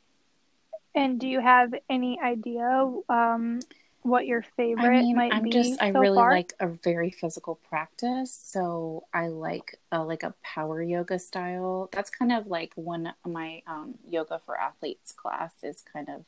and 0.95 1.21
do 1.21 1.29
you 1.29 1.41
have 1.41 1.73
any 1.89 2.19
idea 2.21 2.93
um, 3.09 3.61
what 4.03 4.27
your 4.27 4.43
favorite 4.57 4.99
I 4.99 5.01
mean, 5.01 5.17
might 5.17 5.33
I'm 5.33 5.43
be? 5.45 5.51
Just, 5.51 5.81
I 5.81 5.93
so 5.93 6.01
really 6.01 6.17
far? 6.17 6.33
like 6.33 6.55
a 6.59 6.67
very 6.67 7.11
physical 7.11 7.57
practice, 7.69 8.33
so 8.33 9.05
I 9.13 9.29
like 9.29 9.79
a, 9.93 10.03
like 10.03 10.23
a 10.23 10.35
power 10.43 10.83
yoga 10.83 11.19
style. 11.19 11.89
That's 11.93 12.11
kind 12.11 12.33
of 12.33 12.47
like 12.47 12.73
one 12.75 13.07
of 13.07 13.31
my 13.31 13.63
um, 13.67 13.95
yoga 14.09 14.41
for 14.45 14.59
athletes 14.59 15.13
class 15.13 15.53
is 15.63 15.85
kind 15.93 16.09
of 16.09 16.25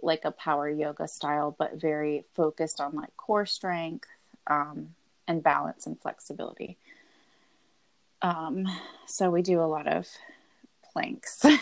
like 0.00 0.24
a 0.24 0.30
power 0.30 0.68
yoga 0.68 1.08
style, 1.08 1.54
but 1.56 1.80
very 1.80 2.24
focused 2.34 2.80
on 2.80 2.94
like 2.94 3.16
core 3.16 3.46
strength 3.46 4.08
um, 4.46 4.94
and 5.26 5.42
balance 5.42 5.86
and 5.86 6.00
flexibility. 6.00 6.76
Um, 8.22 8.66
so 9.06 9.30
we 9.30 9.42
do 9.42 9.60
a 9.60 9.66
lot 9.66 9.86
of 9.86 10.08
planks. 10.92 11.44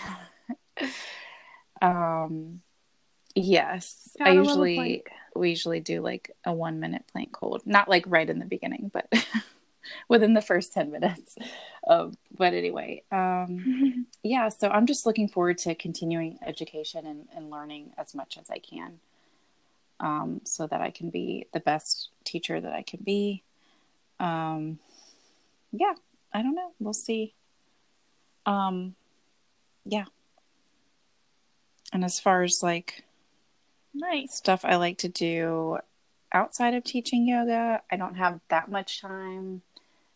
Um, 1.82 2.62
yes, 3.34 4.16
I 4.20 4.30
usually 4.30 5.02
we 5.34 5.50
usually 5.50 5.80
do 5.80 6.00
like 6.00 6.30
a 6.46 6.52
one 6.52 6.78
minute 6.78 7.04
plank 7.10 7.36
hold, 7.36 7.66
not 7.66 7.88
like 7.88 8.04
right 8.06 8.28
in 8.28 8.38
the 8.38 8.44
beginning, 8.44 8.90
but 8.92 9.12
within 10.08 10.34
the 10.34 10.42
first 10.42 10.72
ten 10.72 10.90
minutes. 10.90 11.36
Um, 11.86 12.14
but 12.36 12.54
anyway, 12.54 13.02
um, 13.10 14.06
yeah. 14.22 14.48
So 14.48 14.68
I'm 14.68 14.86
just 14.86 15.06
looking 15.06 15.28
forward 15.28 15.58
to 15.58 15.74
continuing 15.74 16.38
education 16.44 17.06
and, 17.06 17.28
and 17.34 17.50
learning 17.50 17.92
as 17.98 18.14
much 18.14 18.38
as 18.38 18.50
I 18.50 18.58
can, 18.58 19.00
um, 20.00 20.40
so 20.44 20.66
that 20.66 20.80
I 20.80 20.90
can 20.90 21.10
be 21.10 21.46
the 21.52 21.60
best 21.60 22.08
teacher 22.24 22.60
that 22.60 22.72
I 22.72 22.82
can 22.82 23.00
be. 23.02 23.42
Um, 24.20 24.78
yeah, 25.72 25.94
I 26.32 26.42
don't 26.42 26.54
know. 26.54 26.72
We'll 26.78 26.92
see. 26.92 27.34
Um, 28.46 28.94
yeah, 29.84 30.04
and 31.92 32.04
as 32.04 32.18
far 32.18 32.42
as 32.42 32.62
like 32.62 33.04
nice 33.94 34.34
stuff 34.34 34.64
I 34.64 34.76
like 34.76 34.98
to 34.98 35.08
do 35.08 35.78
outside 36.32 36.74
of 36.74 36.84
teaching 36.84 37.28
yoga, 37.28 37.82
I 37.90 37.96
don't 37.96 38.16
have 38.16 38.40
that 38.48 38.70
much 38.70 39.00
time 39.02 39.62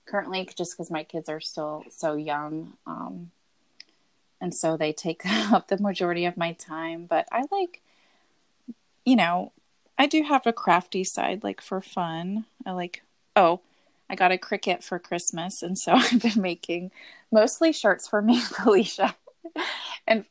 currently 0.07 0.49
just 0.57 0.77
because 0.77 0.91
my 0.91 1.03
kids 1.03 1.29
are 1.29 1.41
still 1.41 1.85
so 1.91 2.15
young. 2.15 2.75
Um, 2.87 3.31
and 4.41 4.55
so 4.55 4.77
they 4.77 4.93
take 4.93 5.23
up 5.27 5.69
the 5.69 5.79
majority 5.79 6.25
of 6.25 6.37
my 6.37 6.53
time. 6.53 7.07
But 7.07 7.27
I 7.33 7.45
like, 7.51 7.83
you 9.05 9.17
know, 9.17 9.53
I 9.99 10.07
do 10.07 10.23
have 10.23 10.47
a 10.47 10.53
crafty 10.53 11.05
side, 11.05 11.43
like 11.43 11.61
for 11.61 11.81
fun. 11.81 12.45
I 12.65 12.73
like, 12.73 13.03
oh, 13.35 13.61
I 14.09 14.15
got 14.15 14.33
a 14.33 14.37
Cricut 14.37 14.85
for 14.85 14.99
Christmas. 14.99 15.63
And 15.63 15.79
so 15.79 15.93
I've 15.95 16.23
been 16.23 16.41
making 16.41 16.91
mostly 17.33 17.73
shirts 17.73 18.09
for 18.09 18.23
me 18.23 18.37
and 18.37 18.45
Felicia. 18.45 19.17
and 20.07 20.25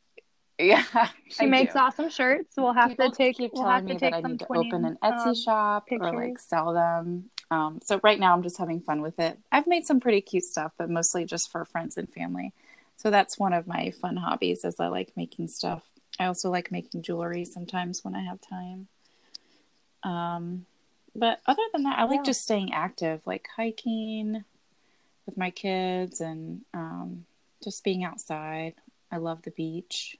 yeah, 0.57 0.83
she 1.27 1.43
I 1.43 1.47
makes 1.47 1.73
do. 1.73 1.79
awesome 1.79 2.09
shirts. 2.09 2.53
We'll 2.55 2.73
have 2.73 2.91
People 2.91 3.11
to 3.11 3.17
take. 3.17 3.37
Keep 3.37 3.53
we'll 3.53 3.63
telling 3.63 3.85
me 3.85 3.97
that 3.97 4.13
I 4.13 4.21
need 4.21 4.39
to 4.39 4.47
open 4.49 4.85
an 4.85 4.97
Etsy 5.03 5.27
um, 5.27 5.35
shop 5.35 5.87
pictures. 5.87 6.13
or 6.13 6.27
like 6.27 6.39
sell 6.39 6.73
them. 6.73 7.29
Um, 7.51 7.79
so 7.83 7.99
right 8.03 8.19
now 8.19 8.33
I'm 8.33 8.43
just 8.43 8.57
having 8.57 8.81
fun 8.81 9.01
with 9.01 9.19
it. 9.19 9.37
I've 9.51 9.67
made 9.67 9.85
some 9.85 9.99
pretty 9.99 10.21
cute 10.21 10.43
stuff, 10.43 10.71
but 10.77 10.89
mostly 10.89 11.25
just 11.25 11.51
for 11.51 11.63
friends 11.65 11.97
and 11.97 12.11
family. 12.11 12.53
So 12.97 13.11
that's 13.11 13.37
one 13.37 13.53
of 13.53 13.67
my 13.67 13.91
fun 13.91 14.17
hobbies, 14.17 14.65
as 14.65 14.79
I 14.79 14.87
like 14.87 15.15
making 15.15 15.47
stuff. 15.49 15.83
I 16.19 16.25
also 16.25 16.49
like 16.49 16.71
making 16.71 17.01
jewelry 17.03 17.45
sometimes 17.45 18.03
when 18.03 18.15
I 18.15 18.23
have 18.23 18.39
time. 18.41 18.87
Um, 20.03 20.65
but 21.15 21.41
other 21.45 21.61
than 21.73 21.83
that, 21.83 21.99
I 21.99 22.03
like 22.05 22.19
Yeah. 22.19 22.23
just 22.23 22.41
staying 22.43 22.73
active, 22.73 23.21
like 23.25 23.47
hiking 23.55 24.43
with 25.25 25.37
my 25.37 25.49
kids 25.51 26.21
and 26.21 26.61
um, 26.73 27.25
just 27.63 27.83
being 27.83 28.03
outside. 28.03 28.75
I 29.11 29.17
love 29.17 29.41
the 29.43 29.51
beach. 29.51 30.17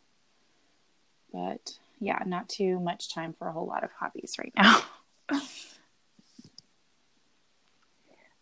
But 1.33 1.77
yeah, 1.99 2.21
not 2.25 2.49
too 2.49 2.79
much 2.79 3.13
time 3.13 3.33
for 3.33 3.47
a 3.47 3.51
whole 3.51 3.67
lot 3.67 3.83
of 3.83 3.91
hobbies 3.99 4.35
right 4.37 4.53
now. 4.55 4.81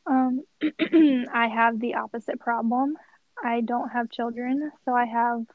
Um, 0.06 0.44
I 0.62 1.48
have 1.48 1.80
the 1.80 1.96
opposite 1.96 2.40
problem. 2.40 2.96
I 3.44 3.62
don't 3.62 3.90
have 3.90 4.10
children, 4.10 4.72
so 4.86 4.94
I 4.94 5.06
have 5.06 5.46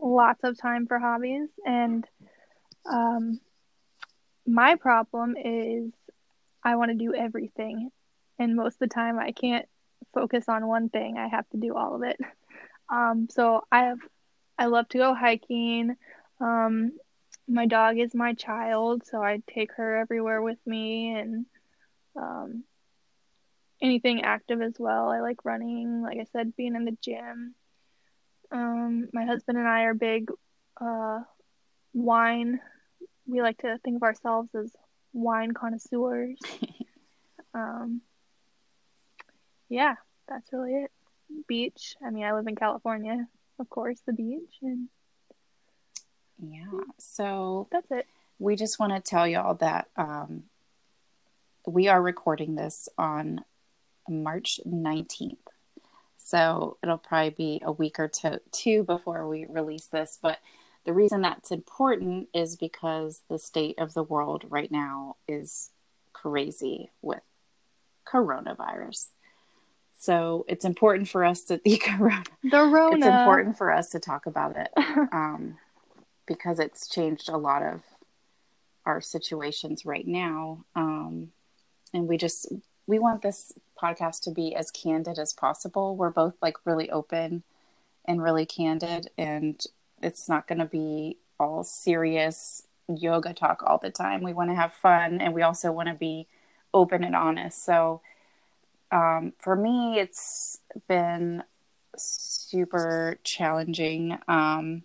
lots 0.00 0.44
of 0.44 0.58
time 0.58 0.86
for 0.86 0.98
hobbies. 0.98 1.48
And 1.64 2.06
um, 2.90 3.40
my 4.46 4.76
problem 4.76 5.36
is 5.36 5.92
I 6.62 6.76
want 6.76 6.90
to 6.90 6.96
do 6.96 7.14
everything. 7.14 7.90
And 8.38 8.56
most 8.56 8.74
of 8.74 8.80
the 8.80 8.94
time, 8.94 9.18
I 9.18 9.32
can't 9.32 9.66
focus 10.12 10.44
on 10.48 10.66
one 10.66 10.88
thing. 10.88 11.16
I 11.18 11.28
have 11.28 11.48
to 11.50 11.56
do 11.56 11.74
all 11.74 11.94
of 11.94 12.02
it. 12.02 12.18
Um, 12.88 13.28
so 13.30 13.64
I 13.72 13.84
have, 13.84 13.98
I 14.58 14.66
love 14.66 14.88
to 14.90 14.98
go 14.98 15.14
hiking. 15.14 15.96
Um, 16.40 16.92
my 17.48 17.66
dog 17.66 17.98
is 17.98 18.14
my 18.14 18.34
child, 18.34 19.04
so 19.06 19.22
I 19.22 19.42
take 19.48 19.72
her 19.72 19.96
everywhere 19.96 20.42
with 20.42 20.58
me 20.66 21.14
and 21.14 21.46
um, 22.16 22.64
anything 23.84 24.22
active 24.22 24.62
as 24.62 24.74
well. 24.78 25.10
I 25.10 25.20
like 25.20 25.44
running, 25.44 26.02
like 26.02 26.18
I 26.18 26.24
said, 26.32 26.56
being 26.56 26.74
in 26.74 26.86
the 26.86 26.96
gym. 27.02 27.54
Um, 28.50 29.08
my 29.12 29.26
husband 29.26 29.58
and 29.58 29.68
I 29.68 29.82
are 29.82 29.94
big 29.94 30.30
uh, 30.80 31.20
wine. 31.92 32.60
We 33.26 33.42
like 33.42 33.58
to 33.58 33.78
think 33.84 33.96
of 33.96 34.02
ourselves 34.02 34.48
as 34.54 34.74
wine 35.12 35.52
connoisseurs. 35.52 36.38
um, 37.54 38.00
yeah, 39.68 39.96
that's 40.28 40.50
really 40.52 40.72
it. 40.72 40.90
Beach. 41.46 41.96
I 42.04 42.10
mean, 42.10 42.24
I 42.24 42.32
live 42.32 42.46
in 42.46 42.56
California, 42.56 43.26
of 43.58 43.68
course, 43.68 44.00
the 44.06 44.12
beach, 44.12 44.56
and 44.62 44.88
yeah. 46.38 46.80
So 46.98 47.68
that's 47.70 47.90
it. 47.90 48.06
we 48.38 48.56
just 48.56 48.78
want 48.78 48.92
to 48.92 49.00
tell 49.00 49.26
y'all 49.26 49.54
that 49.54 49.88
um, 49.96 50.44
we 51.66 51.88
are 51.88 52.00
recording 52.00 52.54
this 52.54 52.88
on 52.96 53.44
March 54.08 54.60
19th. 54.66 55.36
So 56.18 56.78
it'll 56.82 56.98
probably 56.98 57.30
be 57.30 57.62
a 57.64 57.72
week 57.72 57.98
or 57.98 58.08
two, 58.08 58.82
before 58.84 59.28
we 59.28 59.46
release 59.46 59.86
this. 59.86 60.18
But 60.20 60.38
the 60.84 60.92
reason 60.92 61.20
that's 61.20 61.50
important 61.50 62.28
is 62.34 62.56
because 62.56 63.22
the 63.28 63.38
state 63.38 63.78
of 63.78 63.94
the 63.94 64.02
world 64.02 64.44
right 64.48 64.70
now 64.70 65.16
is 65.28 65.70
crazy 66.12 66.90
with 67.02 67.22
coronavirus. 68.06 69.08
So 69.98 70.44
it's 70.48 70.64
important 70.64 71.08
for 71.08 71.24
us 71.24 71.42
to 71.44 71.60
the 71.64 71.76
corona. 71.78 72.24
The 72.42 72.64
Rona. 72.64 72.96
It's 72.96 73.06
important 73.06 73.58
for 73.58 73.70
us 73.72 73.90
to 73.90 74.00
talk 74.00 74.26
about 74.26 74.56
it 74.56 74.68
um, 75.12 75.58
because 76.26 76.58
it's 76.58 76.88
changed 76.88 77.28
a 77.28 77.36
lot 77.36 77.62
of 77.62 77.82
our 78.86 79.00
situations 79.00 79.86
right 79.86 80.06
now. 80.06 80.64
Um, 80.74 81.32
and 81.92 82.08
we 82.08 82.16
just 82.16 82.52
we 82.86 82.98
want 82.98 83.22
this 83.22 83.52
podcast 83.84 84.20
to 84.22 84.30
be 84.30 84.54
as 84.54 84.70
candid 84.70 85.18
as 85.18 85.32
possible. 85.32 85.96
We're 85.96 86.10
both 86.10 86.34
like 86.40 86.56
really 86.64 86.90
open 86.90 87.42
and 88.04 88.22
really 88.22 88.46
candid, 88.46 89.10
and 89.18 89.62
it's 90.02 90.28
not 90.28 90.46
going 90.46 90.58
to 90.58 90.64
be 90.66 91.18
all 91.38 91.64
serious 91.64 92.62
yoga 92.88 93.32
talk 93.32 93.62
all 93.64 93.78
the 93.78 93.90
time. 93.90 94.22
We 94.22 94.32
want 94.32 94.50
to 94.50 94.56
have 94.56 94.72
fun, 94.72 95.20
and 95.20 95.34
we 95.34 95.42
also 95.42 95.72
want 95.72 95.88
to 95.88 95.94
be 95.94 96.26
open 96.72 97.04
and 97.04 97.16
honest. 97.16 97.64
So, 97.64 98.00
um, 98.90 99.32
for 99.38 99.56
me, 99.56 99.98
it's 99.98 100.60
been 100.88 101.42
super 101.96 103.18
challenging. 103.24 104.18
Um, 104.28 104.82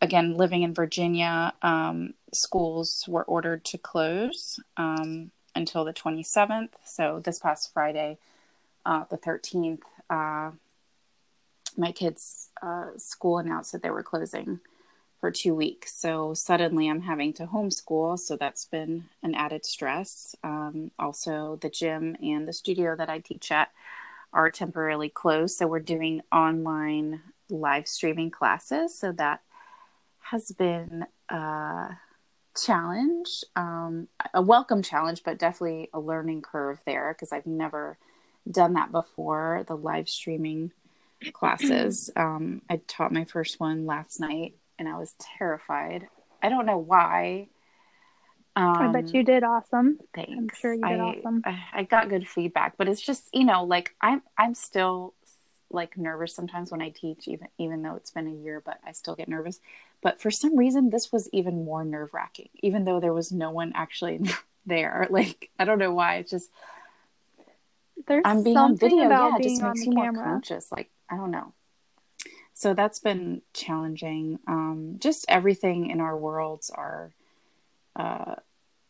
again, 0.00 0.36
living 0.36 0.62
in 0.62 0.74
Virginia, 0.74 1.52
um, 1.62 2.14
schools 2.32 3.04
were 3.08 3.24
ordered 3.24 3.64
to 3.66 3.78
close 3.78 4.60
um, 4.76 5.30
until 5.56 5.84
the 5.84 5.92
27th. 5.92 6.68
So 6.84 7.20
this 7.24 7.38
past 7.40 7.72
Friday, 7.72 8.18
uh, 8.84 9.04
the 9.10 9.16
13th, 9.16 9.80
uh, 10.08 10.52
my 11.76 11.92
kids' 11.92 12.50
uh, 12.62 12.90
school 12.96 13.38
announced 13.38 13.72
that 13.72 13.82
they 13.82 13.90
were 13.90 14.02
closing 14.02 14.60
for 15.18 15.30
two 15.30 15.54
weeks. 15.54 15.94
So 15.94 16.34
suddenly 16.34 16.88
I'm 16.88 17.00
having 17.00 17.32
to 17.34 17.46
homeschool. 17.46 18.18
So 18.18 18.36
that's 18.36 18.66
been 18.66 19.04
an 19.22 19.34
added 19.34 19.64
stress. 19.64 20.36
Um, 20.44 20.90
also, 20.98 21.58
the 21.60 21.70
gym 21.70 22.16
and 22.22 22.46
the 22.46 22.52
studio 22.52 22.94
that 22.94 23.08
I 23.08 23.18
teach 23.18 23.50
at 23.50 23.70
are 24.32 24.50
temporarily 24.50 25.08
closed. 25.08 25.56
So 25.56 25.66
we're 25.66 25.80
doing 25.80 26.20
online 26.30 27.22
live 27.48 27.88
streaming 27.88 28.30
classes. 28.30 28.96
So 28.96 29.12
that 29.12 29.40
has 30.20 30.52
been 30.52 31.06
a 31.30 31.96
challenge, 32.56 33.44
um, 33.54 34.08
a 34.34 34.42
welcome 34.42 34.82
challenge, 34.82 35.22
but 35.24 35.38
definitely 35.38 35.88
a 35.92 36.00
learning 36.00 36.42
curve 36.42 36.80
there 36.86 37.14
because 37.14 37.32
I've 37.32 37.46
never 37.46 37.98
done 38.50 38.74
that 38.74 38.92
before. 38.92 39.64
The 39.66 39.76
live 39.76 40.08
streaming 40.08 40.72
classes. 41.32 42.10
Um, 42.16 42.62
I 42.68 42.80
taught 42.86 43.12
my 43.12 43.24
first 43.24 43.60
one 43.60 43.86
last 43.86 44.20
night 44.20 44.54
and 44.78 44.88
I 44.88 44.98
was 44.98 45.14
terrified. 45.38 46.08
I 46.42 46.48
don't 46.48 46.66
know 46.66 46.78
why. 46.78 47.48
Um, 48.54 48.76
I 48.78 48.92
bet 48.92 49.12
you 49.12 49.22
did 49.22 49.44
awesome. 49.44 49.98
Thanks. 50.14 50.32
I'm 50.32 50.48
sure 50.58 50.72
you 50.72 50.86
did 50.86 51.00
I, 51.00 51.02
awesome. 51.02 51.42
I, 51.44 51.64
I 51.74 51.82
got 51.82 52.08
good 52.08 52.26
feedback, 52.26 52.76
but 52.78 52.88
it's 52.88 53.02
just 53.02 53.28
you 53.32 53.44
know 53.44 53.64
like 53.64 53.94
I'm 54.00 54.22
I'm 54.38 54.54
still 54.54 55.14
like 55.70 55.98
nervous 55.98 56.34
sometimes 56.34 56.70
when 56.70 56.80
I 56.80 56.88
teach, 56.90 57.28
even 57.28 57.48
even 57.58 57.82
though 57.82 57.96
it's 57.96 58.10
been 58.10 58.26
a 58.26 58.34
year, 58.34 58.62
but 58.64 58.78
I 58.86 58.92
still 58.92 59.14
get 59.14 59.28
nervous. 59.28 59.60
But 60.06 60.20
for 60.20 60.30
some 60.30 60.56
reason, 60.56 60.90
this 60.90 61.10
was 61.10 61.28
even 61.32 61.64
more 61.64 61.84
nerve 61.84 62.14
wracking, 62.14 62.48
even 62.62 62.84
though 62.84 63.00
there 63.00 63.12
was 63.12 63.32
no 63.32 63.50
one 63.50 63.72
actually 63.74 64.20
there. 64.64 65.08
Like 65.10 65.50
I 65.58 65.64
don't 65.64 65.80
know 65.80 65.92
why. 65.92 66.18
It's 66.18 66.30
just 66.30 66.48
There's 68.06 68.22
I'm 68.24 68.44
being 68.44 68.56
on 68.56 68.76
video. 68.76 69.10
Yeah, 69.10 69.36
it 69.36 69.42
just 69.42 69.60
makes 69.60 69.84
you 69.84 69.90
more 69.90 70.12
conscious. 70.12 70.70
Like 70.70 70.92
I 71.10 71.16
don't 71.16 71.32
know. 71.32 71.54
So 72.54 72.72
that's 72.72 73.00
been 73.00 73.42
challenging. 73.52 74.38
Um, 74.46 74.94
just 75.00 75.24
everything 75.28 75.90
in 75.90 76.00
our 76.00 76.16
worlds 76.16 76.70
are 76.70 77.10
uh, 77.96 78.36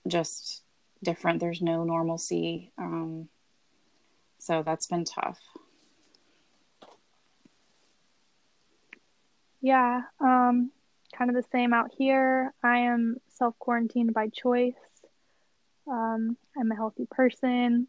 just 0.07 0.65
different. 1.03 1.41
There's 1.41 1.63
no 1.63 1.83
normalcy. 1.83 2.73
Um, 2.77 3.31
so 4.39 4.63
that's 4.63 4.87
been 4.87 5.07
tough. 5.07 5.41
Yeah, 9.63 10.03
um, 10.21 10.73
kind 11.17 11.31
of 11.31 11.37
the 11.37 11.49
same 11.51 11.73
out 11.73 11.91
here. 11.97 12.53
I 12.63 12.79
am 12.79 13.17
self 13.29 13.59
quarantined 13.59 14.13
by 14.15 14.29
choice. 14.29 14.75
Um, 15.91 16.37
I'm 16.59 16.71
a 16.73 16.77
healthy 16.77 17.07
person. 17.11 17.89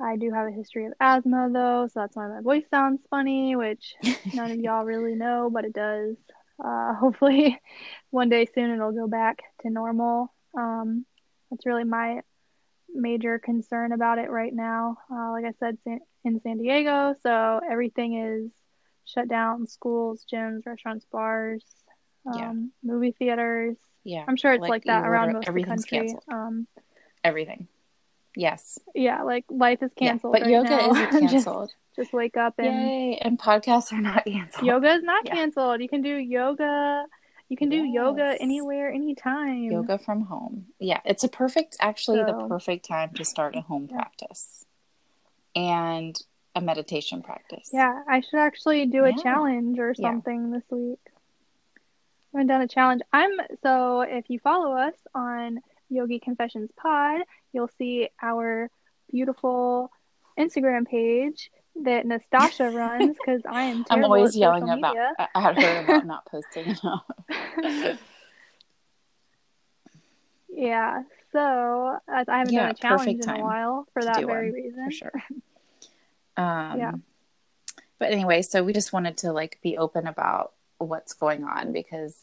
I 0.00 0.16
do 0.16 0.30
have 0.30 0.46
a 0.46 0.52
history 0.52 0.86
of 0.86 0.92
asthma 1.00 1.48
though, 1.52 1.88
so 1.92 2.00
that's 2.00 2.16
why 2.16 2.28
my 2.28 2.40
voice 2.40 2.64
sounds 2.70 3.00
funny, 3.10 3.56
which 3.56 3.94
none 4.32 4.52
of 4.52 4.58
y'all 4.60 4.84
really 4.84 5.14
know, 5.14 5.50
but 5.52 5.64
it 5.64 5.72
does. 5.72 6.16
Uh, 6.64 6.94
hopefully, 7.00 7.60
one 8.10 8.28
day 8.28 8.46
soon 8.54 8.70
it'll 8.70 8.92
go 8.92 9.08
back 9.08 9.42
to 9.62 9.70
normal. 9.70 10.32
Um, 10.56 11.04
that's 11.50 11.66
really 11.66 11.84
my 11.84 12.20
major 12.92 13.38
concern 13.38 13.92
about 13.92 14.18
it 14.18 14.30
right 14.30 14.54
now. 14.54 14.98
Uh, 15.10 15.32
like 15.32 15.44
I 15.44 15.52
said, 15.58 15.78
San- 15.84 16.00
in 16.24 16.40
San 16.40 16.58
Diego, 16.58 17.14
so 17.22 17.60
everything 17.68 18.18
is 18.18 18.50
shut 19.04 19.28
down 19.28 19.66
schools, 19.66 20.24
gyms, 20.32 20.66
restaurants, 20.66 21.06
bars, 21.10 21.64
um, 22.32 22.38
Yeah. 22.38 22.52
movie 22.92 23.12
theaters. 23.12 23.76
Yeah. 24.04 24.24
I'm 24.26 24.36
sure 24.36 24.52
it's 24.52 24.62
like, 24.62 24.84
that 24.84 25.04
around 25.06 25.32
most 25.34 25.48
of 25.48 25.54
the 25.54 25.64
country. 25.64 25.98
canceled. 25.98 26.22
Um, 26.30 26.66
Everything. 27.24 27.68
Yes. 28.36 28.78
yeah, 28.94 29.22
like 29.22 29.44
life 29.50 29.82
is 29.82 29.90
Yeah, 29.98 30.10
canceled. 30.10 30.32
But 30.34 30.42
right 30.42 30.50
yoga 30.50 30.68
now. 30.70 30.90
isn't 30.90 31.10
canceled. 31.28 31.70
just, 31.96 32.12
wake 32.12 32.36
up 32.36 32.54
and 32.58 32.66
Yay. 32.66 33.18
And 33.20 33.38
podcasts 33.38 33.92
are 33.92 34.00
not 34.00 34.24
canceled. 34.24 34.64
yoga 34.66 34.92
is 34.92 35.02
not 35.02 35.24
Yeah. 35.26 35.34
canceled. 35.34 35.80
You 35.80 35.88
can 35.88 36.02
do 36.02 36.14
yoga. 36.14 37.04
You 37.48 37.56
can 37.56 37.70
do 37.70 37.82
yoga 37.82 38.36
anywhere, 38.40 38.92
anytime. 38.92 39.62
Yoga 39.64 39.98
from 39.98 40.22
home. 40.26 40.66
Yeah. 40.78 41.00
It's 41.04 41.24
a 41.24 41.28
perfect, 41.28 41.76
actually, 41.80 42.22
the 42.22 42.46
perfect 42.48 42.86
time 42.86 43.10
to 43.14 43.24
start 43.24 43.56
a 43.56 43.62
home 43.62 43.88
Yeah. 43.90 43.96
practice 43.96 44.64
and 45.56 46.16
a 46.54 46.60
meditation 46.60 47.22
practice. 47.22 47.70
Yeah, 47.72 48.02
I 48.08 48.20
should 48.20 48.38
actually 48.38 48.86
do 48.86 49.04
a 49.04 49.10
Yeah. 49.10 49.16
challenge 49.16 49.78
or 49.78 49.94
Yeah. 49.96 50.08
something 50.10 50.50
this 50.50 50.64
week. 50.70 51.00
Haven't 52.32 52.46
done 52.48 52.60
a 52.60 52.68
challenge. 52.68 53.02
I'm 53.12 53.30
so 53.62 54.02
if 54.02 54.28
you 54.28 54.38
follow 54.38 54.72
us 54.76 54.94
on 55.14 55.60
Yogi 55.88 56.18
Confessions 56.20 56.70
Pod, 56.76 57.22
you'll 57.52 57.70
see 57.78 58.08
our 58.22 58.70
beautiful 59.10 59.90
Instagram 60.38 60.86
page 60.86 61.50
that 61.84 62.04
Nastasha 62.04 62.70
runs 62.72 63.16
because 63.16 63.42
I 63.48 63.64
am. 63.64 63.84
I'm 63.90 64.04
always 64.04 64.36
yelling 64.36 64.68
about 64.68 64.96
at 65.18 65.30
her 65.62 65.78
about 65.78 66.06
not 66.06 66.26
posting 66.26 66.66
enough. 66.66 67.04
Yeah. 70.50 71.02
So 71.32 71.98
I 72.08 72.24
I 72.26 72.38
haven't 72.38 72.52
Yeah, 72.54 72.62
done 72.62 72.70
a 72.70 72.74
challenge 72.74 73.22
in 73.22 73.30
a 73.30 73.42
while 73.42 73.86
for 73.92 74.02
that 74.04 74.24
very 74.24 74.50
one, 74.50 74.60
reason. 74.60 74.84
for 74.84 74.90
sure. 74.90 75.12
Um, 76.36 76.78
Yeah. 76.78 76.92
But 77.98 78.12
anyway, 78.12 78.42
so 78.42 78.62
we 78.62 78.72
just 78.72 78.92
wanted 78.92 79.16
to 79.18 79.32
like 79.32 79.58
be 79.62 79.76
open 79.76 80.06
about 80.06 80.52
what's 80.78 81.12
going 81.12 81.44
on 81.44 81.72
because, 81.72 82.16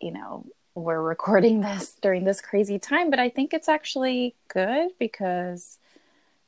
you 0.00 0.12
know, 0.12 0.46
we're 0.74 1.02
recording 1.02 1.60
this 1.62 1.94
during 2.00 2.24
this 2.24 2.40
crazy 2.40 2.78
time, 2.78 3.10
but 3.10 3.18
I 3.18 3.28
think 3.28 3.52
it's 3.52 3.68
actually 3.68 4.34
good 4.48 4.90
because 4.98 5.78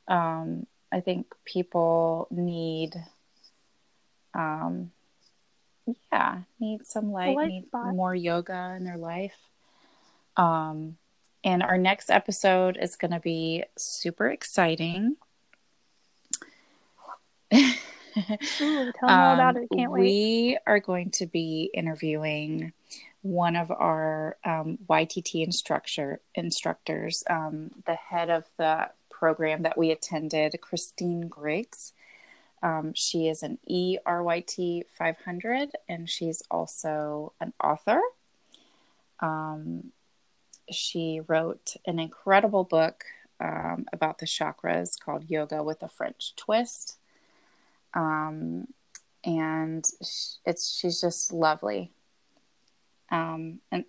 um, 0.06 0.66
I 0.90 1.00
think 1.00 1.34
people 1.44 2.28
need, 2.30 2.94
um, 4.34 4.92
yeah, 6.12 6.40
need 6.60 6.86
some 6.86 7.12
light, 7.12 7.36
need 7.36 7.66
more 7.72 8.14
yoga 8.14 8.74
in 8.76 8.84
their 8.84 8.98
life. 8.98 9.36
Um, 10.36 10.96
and 11.44 11.62
our 11.62 11.78
next 11.78 12.10
episode 12.10 12.78
is 12.80 12.96
going 12.96 13.12
to 13.12 13.20
be 13.20 13.64
super 13.76 14.28
exciting. 14.28 15.16
Ooh, 18.60 18.92
tell 18.92 19.08
me 19.08 19.14
all 19.14 19.34
about 19.34 19.56
Um, 19.56 19.62
it. 19.62 19.68
Can't 19.76 19.90
wait. 19.92 20.00
we 20.00 20.58
are 20.66 20.80
going 20.80 21.10
to 21.12 21.26
be 21.26 21.70
interviewing 21.74 22.72
one 23.22 23.56
of 23.56 23.70
our 23.70 24.36
um, 24.44 24.78
YTT 24.88 25.44
instructor 25.44 26.20
instructors, 26.34 27.24
um, 27.28 27.70
the 27.86 27.94
head 27.94 28.30
of 28.30 28.44
the 28.58 28.90
program 29.10 29.62
that 29.62 29.76
we 29.76 29.90
attended, 29.90 30.54
Christine 30.60 31.22
Griggs. 31.28 31.92
Um, 32.62 32.92
she 32.94 33.28
is 33.28 33.42
an 33.42 33.58
ERYT 33.70 34.84
500 34.96 35.70
and 35.88 36.08
she's 36.08 36.42
also 36.50 37.32
an 37.40 37.52
author. 37.62 38.00
Um, 39.20 39.92
she 40.70 41.20
wrote 41.26 41.74
an 41.86 41.98
incredible 41.98 42.64
book 42.64 43.04
um, 43.40 43.86
about 43.92 44.18
the 44.18 44.26
chakras 44.26 44.98
called 44.98 45.28
Yoga 45.28 45.62
with 45.62 45.82
a 45.82 45.88
French 45.88 46.34
Twist. 46.36 46.97
Um, 47.94 48.68
and 49.24 49.84
sh- 50.02 50.36
it's 50.44 50.76
she's 50.78 51.00
just 51.00 51.32
lovely. 51.32 51.92
Um, 53.10 53.60
and 53.72 53.84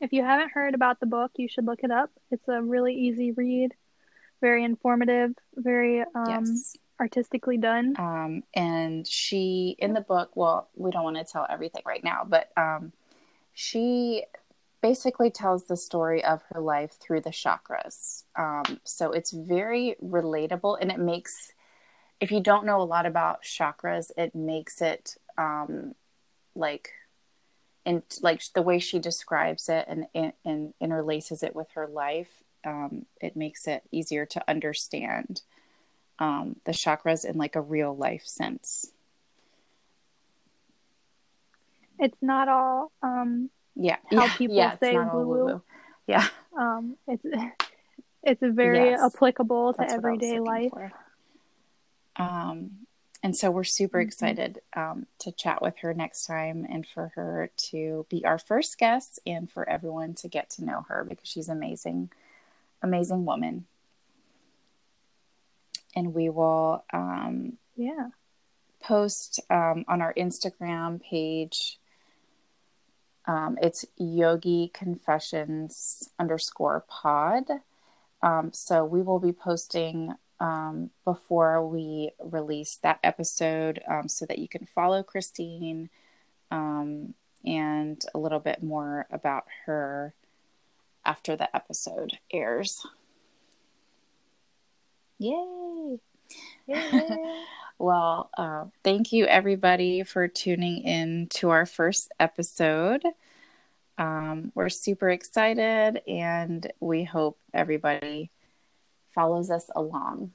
If 0.00 0.12
you 0.12 0.22
haven't 0.22 0.52
heard 0.52 0.74
about 0.74 1.00
the 1.00 1.06
book, 1.06 1.32
you 1.36 1.48
should 1.48 1.66
look 1.66 1.80
it 1.82 1.90
up. 1.90 2.10
It's 2.30 2.46
a 2.48 2.62
really 2.62 2.94
easy 2.94 3.32
read, 3.32 3.72
very 4.40 4.62
informative, 4.64 5.32
very 5.54 6.02
um, 6.14 6.24
yes, 6.28 6.76
artistically 7.00 7.56
done. 7.56 7.94
um, 7.98 8.42
and 8.54 9.06
she 9.06 9.76
in 9.78 9.94
the 9.94 10.00
book. 10.00 10.30
Well, 10.34 10.68
we 10.76 10.90
don't 10.90 11.04
want 11.04 11.16
to 11.16 11.24
tell 11.24 11.46
everything 11.48 11.82
right 11.86 12.04
now, 12.04 12.22
but 12.26 12.50
um, 12.56 12.92
she 13.54 14.24
basically 14.82 15.30
tells 15.30 15.64
the 15.64 15.76
story 15.76 16.22
of 16.22 16.42
her 16.50 16.60
life 16.60 16.92
through 17.00 17.22
the 17.22 17.30
chakras. 17.30 18.24
Um, 18.36 18.80
so 18.84 19.12
it's 19.12 19.30
very 19.32 19.96
relatable, 20.04 20.76
and 20.80 20.92
it 20.92 20.98
makes 20.98 21.53
if 22.24 22.32
you 22.32 22.40
don't 22.40 22.64
know 22.64 22.80
a 22.80 22.84
lot 22.84 23.04
about 23.04 23.42
chakras, 23.42 24.10
it 24.16 24.34
makes 24.34 24.80
it 24.80 25.18
um, 25.36 25.94
like 26.54 26.92
and 27.84 28.02
like 28.22 28.42
the 28.54 28.62
way 28.62 28.78
she 28.78 28.98
describes 28.98 29.68
it 29.68 29.84
and, 29.86 30.06
and, 30.14 30.32
and 30.42 30.72
interlaces 30.80 31.42
it 31.42 31.54
with 31.54 31.66
her 31.74 31.86
life, 31.86 32.42
um, 32.64 33.04
it 33.20 33.36
makes 33.36 33.68
it 33.68 33.82
easier 33.92 34.24
to 34.24 34.42
understand 34.48 35.42
um, 36.18 36.56
the 36.64 36.72
chakras 36.72 37.26
in 37.26 37.36
like 37.36 37.56
a 37.56 37.60
real 37.60 37.94
life 37.94 38.24
sense. 38.24 38.92
It's 41.98 42.16
not 42.22 42.48
all 42.48 42.90
um, 43.02 43.50
Yeah, 43.76 43.98
How 44.10 44.28
yeah, 44.28 44.38
people 44.38 44.54
yeah, 44.54 44.76
say 44.80 44.96
woo-woo. 44.96 45.44
woo-woo. 45.44 45.62
Yeah, 46.06 46.26
um, 46.58 46.96
it's 47.06 47.22
it's 48.22 48.40
very 48.42 48.92
Yes, 48.92 49.00
applicable 49.04 49.74
to 49.74 49.80
that's 49.80 49.92
what 49.96 50.06
I 50.06 50.12
was 50.14 50.32
everyday 50.32 50.40
life. 50.40 50.72
for. 50.72 50.92
Um, 52.16 52.86
and 53.22 53.34
so 53.36 53.50
we're 53.50 53.64
super 53.64 53.98
Mhm. 53.98 54.02
excited 54.02 54.60
um, 54.74 55.06
to 55.20 55.32
chat 55.32 55.62
with 55.62 55.78
her 55.78 55.94
next 55.94 56.26
time 56.26 56.66
and 56.68 56.86
for 56.86 57.12
her 57.14 57.50
to 57.56 58.06
be 58.10 58.24
our 58.24 58.38
first 58.38 58.76
guest 58.78 59.18
and 59.26 59.50
for 59.50 59.68
everyone 59.68 60.14
to 60.16 60.28
get 60.28 60.50
to 60.50 60.64
know 60.64 60.82
her 60.82 61.04
because 61.04 61.28
she's 61.28 61.48
amazing, 61.48 62.10
amazing 62.82 63.24
woman. 63.24 63.66
And 65.96 66.12
we 66.12 66.28
will 66.28 66.84
um, 66.92 67.58
Yeah. 67.76 68.10
post 68.80 69.40
um, 69.48 69.84
on 69.88 70.02
our 70.02 70.12
Instagram 70.14 71.00
page. 71.00 71.78
Um, 73.26 73.56
it's 73.62 73.86
Yogi 73.96 74.68
Confessions 74.74 76.10
underscore 76.18 76.84
pod. 76.88 77.48
Um, 78.22 78.52
so 78.52 78.84
we 78.84 79.00
will 79.00 79.18
be 79.18 79.32
posting 79.32 80.14
um, 80.40 80.90
before 81.04 81.66
we 81.66 82.10
release 82.22 82.76
that 82.82 82.98
episode 83.02 83.80
um, 83.88 84.08
so 84.08 84.26
that 84.26 84.38
you 84.38 84.48
can 84.48 84.66
follow 84.66 85.02
Christine 85.02 85.90
um, 86.50 87.14
and 87.44 88.04
a 88.14 88.18
little 88.18 88.40
bit 88.40 88.62
more 88.62 89.06
about 89.10 89.44
her 89.66 90.14
after 91.04 91.36
the 91.36 91.54
episode 91.54 92.18
airs. 92.32 92.86
Yay! 95.18 95.98
Yeah. 96.66 97.16
Well, 97.78 98.30
uh, 98.38 98.66
thank 98.84 99.12
you 99.12 99.26
everybody 99.26 100.04
for 100.04 100.28
tuning 100.28 100.82
in 100.84 101.26
to 101.34 101.50
our 101.50 101.66
first 101.66 102.12
episode. 102.20 103.02
Um, 103.98 104.52
we're 104.54 104.68
super 104.68 105.10
excited 105.10 106.00
and 106.06 106.72
we 106.80 107.04
hope 107.04 107.38
everybody 107.52 108.30
follows 109.14 109.50
us 109.50 109.70
along. 109.74 110.32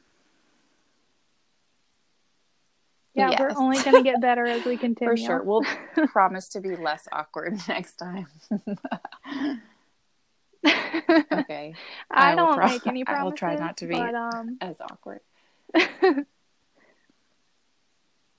yeah, 3.16 3.36
we're 3.40 3.52
only 3.58 3.82
going 3.84 3.98
to 3.98 4.04
get 4.04 4.22
better 4.22 4.46
as 4.46 4.64
we 4.64 4.78
continue. 4.86 5.12
For 5.12 5.18
sure. 5.18 5.44
We'll 5.44 5.64
promise 6.08 6.48
to 6.50 6.62
be 6.62 6.76
less 6.78 7.08
awkward 7.12 7.60
next 7.68 7.96
time. 7.98 8.28
okay. 10.66 11.74
I, 12.10 12.32
I 12.32 12.36
don't 12.36 12.56
pro- 12.56 12.68
make 12.68 12.88
any 12.88 13.04
promises. 13.04 13.22
I 13.22 13.24
will 13.24 13.32
try 13.34 13.56
not 13.56 13.78
to 13.78 13.88
be- 13.88 13.96
But, 13.96 14.16
um, 14.16 14.58
As 14.62 14.80
awkward. 14.80 15.20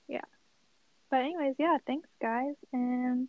Yeah. 0.07 0.21
But 1.09 1.17
anyways, 1.21 1.55
yeah, 1.59 1.77
thanks 1.85 2.09
guys, 2.21 2.55
and 2.73 3.27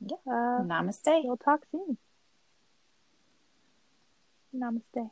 Yeah. 0.00 0.16
uh, 0.26 0.60
Namaste. 0.62 1.24
we'll 1.24 1.36
talk 1.38 1.60
soon. 1.72 1.96
Namaste. 4.54 5.10